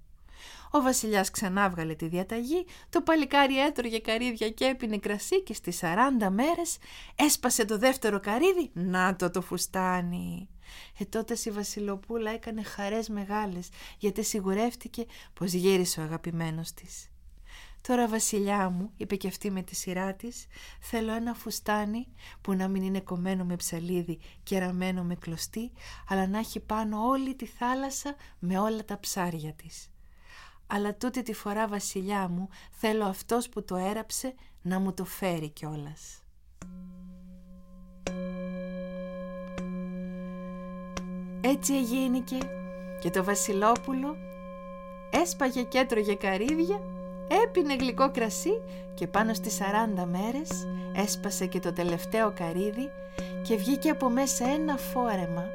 Ο 0.72 0.82
βασιλιάς 0.82 1.32
ξανά 1.32 1.70
βγάλε 1.70 1.96
τη 1.96 2.08
διαταγή, 2.08 2.66
το 2.90 3.02
παλικάρι 3.02 3.60
έτρωγε 3.60 4.00
καρύδια 4.00 4.50
και 4.50 4.66
έπινε 4.66 4.98
κρασί 4.98 5.44
και 5.44 5.54
στις 5.54 5.80
40 5.82 6.30
μέρες 6.30 6.78
έσπασε 7.16 7.66
το 7.66 7.78
δεύτερο 7.78 8.20
καρύδι, 8.20 8.70
να 8.74 9.16
το 9.16 9.30
το 9.30 9.42
φουστάνι. 9.42 10.50
Ε 11.00 11.06
τότε 11.06 11.38
η 11.44 11.52
βασιλοπούλα 11.52 12.32
έκανε 12.32 12.64
χαρές 12.64 13.10
μεγάλες 13.10 13.70
γιατί 13.98 14.24
σιγουρεύτηκε 14.24 15.06
πως 15.34 15.52
γύρισε 15.54 16.00
ο 16.00 16.04
αγαπημένος 16.04 16.74
της. 16.74 17.12
Τώρα 17.82 18.08
βασιλιά 18.08 18.70
μου, 18.70 18.92
είπε 18.98 19.16
και 19.16 19.28
αυτή 19.28 19.52
με 19.52 19.62
τη 19.62 19.76
σειρά 19.76 20.14
της, 20.14 20.46
θέλω 20.80 21.14
ένα 21.14 21.34
φουστάνι 21.34 22.08
που 22.42 22.54
να 22.54 22.68
μην 22.68 22.84
είναι 22.84 23.00
κομμένο 23.00 23.44
με 23.44 23.56
ψαλίδι 23.56 24.20
και 24.44 24.60
ραμμένο 24.60 25.04
με 25.04 25.16
κλωστή, 25.16 25.72
αλλά 26.08 26.28
να 26.28 26.38
έχει 26.38 26.60
πάνω 26.60 27.08
όλη 27.08 27.36
τη 27.36 27.46
θάλασσα 27.46 28.16
με 28.40 28.60
όλα 28.60 28.86
τα 28.86 29.00
ψάρια 29.00 29.54
της. 29.54 29.92
Αλλά 30.74 30.96
τούτη 30.96 31.22
τη 31.22 31.34
φορά 31.34 31.68
βασιλιά 31.68 32.28
μου 32.28 32.50
θέλω 32.72 33.06
αυτός 33.06 33.50
που 33.50 33.64
το 33.64 33.76
έραψε 33.76 34.34
να 34.62 34.80
μου 34.80 34.94
το 34.94 35.06
φέρει 35.06 35.50
κιόλας. 35.50 36.24
Έτσι 41.42 41.74
εγίνηκε 41.74 42.38
και 43.02 43.10
το 43.10 43.24
βασιλόπουλο 43.24 44.16
έσπαγε 45.12 45.62
και 45.64 45.78
έτρωγε 45.78 46.16
καρύδια, 46.16 46.82
έπινε 47.44 47.76
γλυκό 47.76 48.12
κρασί 48.12 48.62
και 48.94 49.08
πάνω 49.08 49.34
στις 49.34 49.60
40 49.98 50.06
μέρες 50.06 50.68
έσπασε 50.96 51.46
και 51.46 51.60
το 51.60 51.74
τελευταίο 51.74 52.34
καρύδι 52.34 52.90
και 53.44 53.56
βγήκε 53.56 53.90
από 53.90 54.10
μέσα 54.10 54.46
ένα 54.48 54.78
φόρεμα 54.78 55.46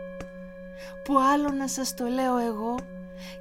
που 1.04 1.18
άλλο 1.18 1.50
να 1.50 1.68
σας 1.68 1.94
το 1.94 2.04
λέω 2.04 2.36
εγώ 2.36 2.74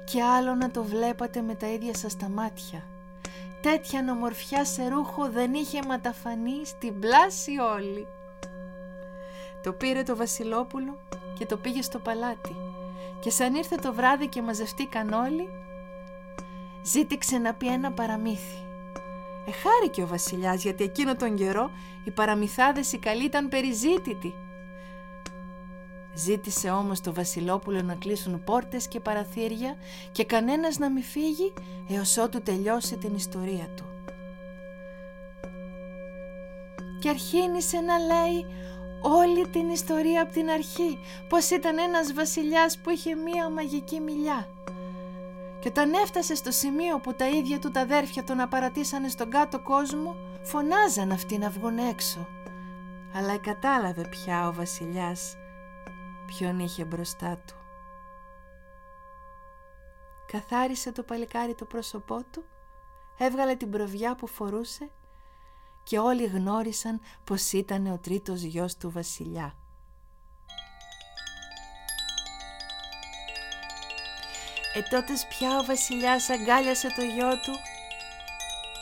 και 0.04 0.22
άλλο 0.22 0.54
να 0.54 0.70
το 0.70 0.84
βλέπατε 0.84 1.40
με 1.40 1.54
τα 1.54 1.66
ίδια 1.66 1.94
σας 1.94 2.16
τα 2.16 2.28
μάτια. 2.28 2.82
Τέτοια 3.60 4.02
νομορφιά 4.02 4.64
σε 4.64 4.88
ρούχο 4.88 5.30
δεν 5.30 5.54
είχε 5.54 5.80
ματαφανεί 5.86 6.64
στην 6.66 7.00
πλάση 7.00 7.58
όλη. 7.58 8.06
Το 9.62 9.72
πήρε 9.72 10.02
το 10.02 10.16
βασιλόπουλο 10.16 10.98
και 11.38 11.46
το 11.46 11.56
πήγε 11.56 11.82
στο 11.82 11.98
παλάτι 11.98 12.56
και 13.20 13.30
σαν 13.30 13.54
ήρθε 13.54 13.76
το 13.76 13.94
βράδυ 13.94 14.26
και 14.26 14.42
μαζευτήκαν 14.42 15.12
όλοι 15.12 15.48
ζήτηξε 16.82 17.38
να 17.38 17.54
πει 17.54 17.66
ένα 17.66 17.92
παραμύθι. 17.92 18.60
Εχάρηκε 19.46 20.02
ο 20.02 20.06
βασιλιάς 20.06 20.62
γιατί 20.62 20.84
εκείνο 20.84 21.16
τον 21.16 21.34
καιρό 21.34 21.70
οι 22.04 22.10
παραμυθάδες 22.10 22.92
οι 22.92 22.98
καλοί 22.98 23.24
ήταν 23.24 23.48
περιζήτητοι. 23.48 24.34
Ζήτησε 26.16 26.70
όμως 26.70 27.00
το 27.00 27.14
βασιλόπουλο 27.14 27.82
να 27.82 27.94
κλείσουν 27.94 28.44
πόρτες 28.44 28.88
και 28.88 29.00
παραθύρια 29.00 29.76
και 30.12 30.24
κανένας 30.24 30.78
να 30.78 30.90
μην 30.90 31.02
φύγει 31.02 31.52
έως 31.88 32.16
ότου 32.16 32.42
τελειώσει 32.42 32.96
την 32.96 33.14
ιστορία 33.14 33.68
του. 33.76 33.84
Και 37.00 37.08
αρχίνησε 37.08 37.80
να 37.80 37.98
λέει 37.98 38.46
όλη 39.02 39.48
την 39.48 39.68
ιστορία 39.68 40.22
από 40.22 40.32
την 40.32 40.50
αρχή 40.50 40.98
πως 41.28 41.50
ήταν 41.50 41.78
ένας 41.78 42.12
βασιλιάς 42.12 42.78
που 42.78 42.90
είχε 42.90 43.14
μία 43.14 43.50
μαγική 43.50 44.00
μιλιά 44.00 44.48
και 45.66 45.68
όταν 45.68 45.92
έφτασε 45.92 46.34
στο 46.34 46.50
σημείο 46.50 46.98
που 46.98 47.14
τα 47.14 47.28
ίδια 47.28 47.58
του 47.58 47.70
τα 47.70 47.80
αδέρφια 47.80 48.24
τον 48.24 48.40
απαρατήσανε 48.40 49.08
στον 49.08 49.30
κάτω 49.30 49.60
κόσμο, 49.60 50.16
φωνάζαν 50.42 51.12
αυτοί 51.12 51.38
να 51.38 51.50
βγουν 51.50 51.78
έξω. 51.78 52.26
Αλλά 53.14 53.38
κατάλαβε 53.38 54.08
πια 54.10 54.48
ο 54.48 54.52
βασιλιάς 54.52 55.36
ποιον 56.26 56.58
είχε 56.58 56.84
μπροστά 56.84 57.36
του. 57.46 57.54
Καθάρισε 60.26 60.92
το 60.92 61.02
παλικάρι 61.02 61.54
το 61.54 61.64
πρόσωπό 61.64 62.22
του, 62.32 62.44
έβγαλε 63.18 63.54
την 63.54 63.70
προβιά 63.70 64.14
που 64.14 64.26
φορούσε 64.26 64.90
και 65.82 65.98
όλοι 65.98 66.26
γνώρισαν 66.26 67.00
πως 67.24 67.52
ήταν 67.52 67.86
ο 67.86 67.98
τρίτος 67.98 68.42
γιος 68.42 68.76
του 68.76 68.90
βασιλιά. 68.90 69.54
Ε 74.74 74.82
τότες 74.90 75.26
πια 75.26 75.58
ο 75.58 75.64
βασιλιάς 75.64 76.30
αγκάλιασε 76.30 76.88
το 76.96 77.02
γιο 77.02 77.30
του 77.30 77.52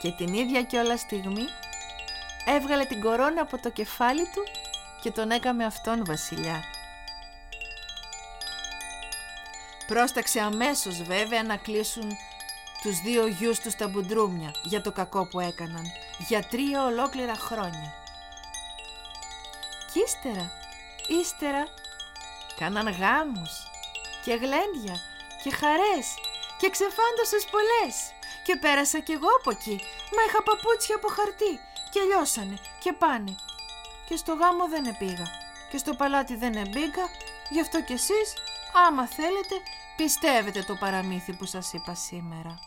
και 0.02 0.10
την 0.10 0.34
ίδια 0.34 0.62
κιόλας 0.62 1.00
στιγμή 1.00 1.44
έβγαλε 2.46 2.84
την 2.84 3.00
κορώνα 3.00 3.40
από 3.40 3.58
το 3.58 3.70
κεφάλι 3.70 4.22
του 4.22 4.42
και 5.02 5.10
τον 5.10 5.30
έκαμε 5.30 5.64
αυτόν 5.64 6.04
βασιλιά. 6.04 6.73
Πρόσταξε 9.86 10.40
αμέσως 10.40 11.02
βέβαια 11.02 11.42
να 11.42 11.56
κλείσουν 11.56 12.16
τους 12.82 13.00
δύο 13.00 13.26
γιους 13.26 13.58
τους 13.58 13.72
στα 13.72 13.88
μπουντρούμια 13.88 14.54
για 14.62 14.80
το 14.80 14.92
κακό 14.92 15.26
που 15.26 15.40
έκαναν, 15.40 15.92
για 16.18 16.42
τρία 16.42 16.84
ολόκληρα 16.84 17.34
χρόνια. 17.34 17.94
Κι 19.92 20.00
ύστερα, 20.00 20.50
ύστερα, 21.20 21.64
κάναν 22.58 22.88
γάμους 22.88 23.52
και 24.24 24.34
γλέντια 24.34 24.96
και 25.42 25.50
χαρές 25.50 26.06
και 26.58 26.70
ξεφάντωσες 26.70 27.44
πολλές. 27.54 27.96
Και 28.44 28.56
πέρασα 28.56 28.98
κι 28.98 29.12
εγώ 29.12 29.28
από 29.38 29.50
εκεί 29.50 29.76
μα 30.14 30.22
είχα 30.26 30.42
παπούτσια 30.42 30.96
από 30.96 31.08
χαρτί 31.08 31.60
και 31.90 32.00
λιώσανε 32.00 32.56
και 32.82 32.92
πάνε. 32.92 33.34
Και 34.08 34.16
στο 34.16 34.32
γάμο 34.34 34.68
δεν 34.68 34.84
επήγα. 34.84 35.26
Και 35.70 35.78
στο 35.78 35.94
παλάτι 35.94 36.36
δεν 36.36 36.54
εμπήκα 36.54 37.04
γι' 37.50 37.60
αυτό 37.60 37.82
κι 37.82 37.92
εσείς 37.92 38.28
άμα 38.86 39.06
θέλετε 39.06 39.54
πιστεύετε 39.96 40.62
το 40.62 40.74
παραμύθι 40.74 41.32
που 41.36 41.44
σας 41.44 41.72
είπα 41.72 41.94
σήμερα; 41.94 42.58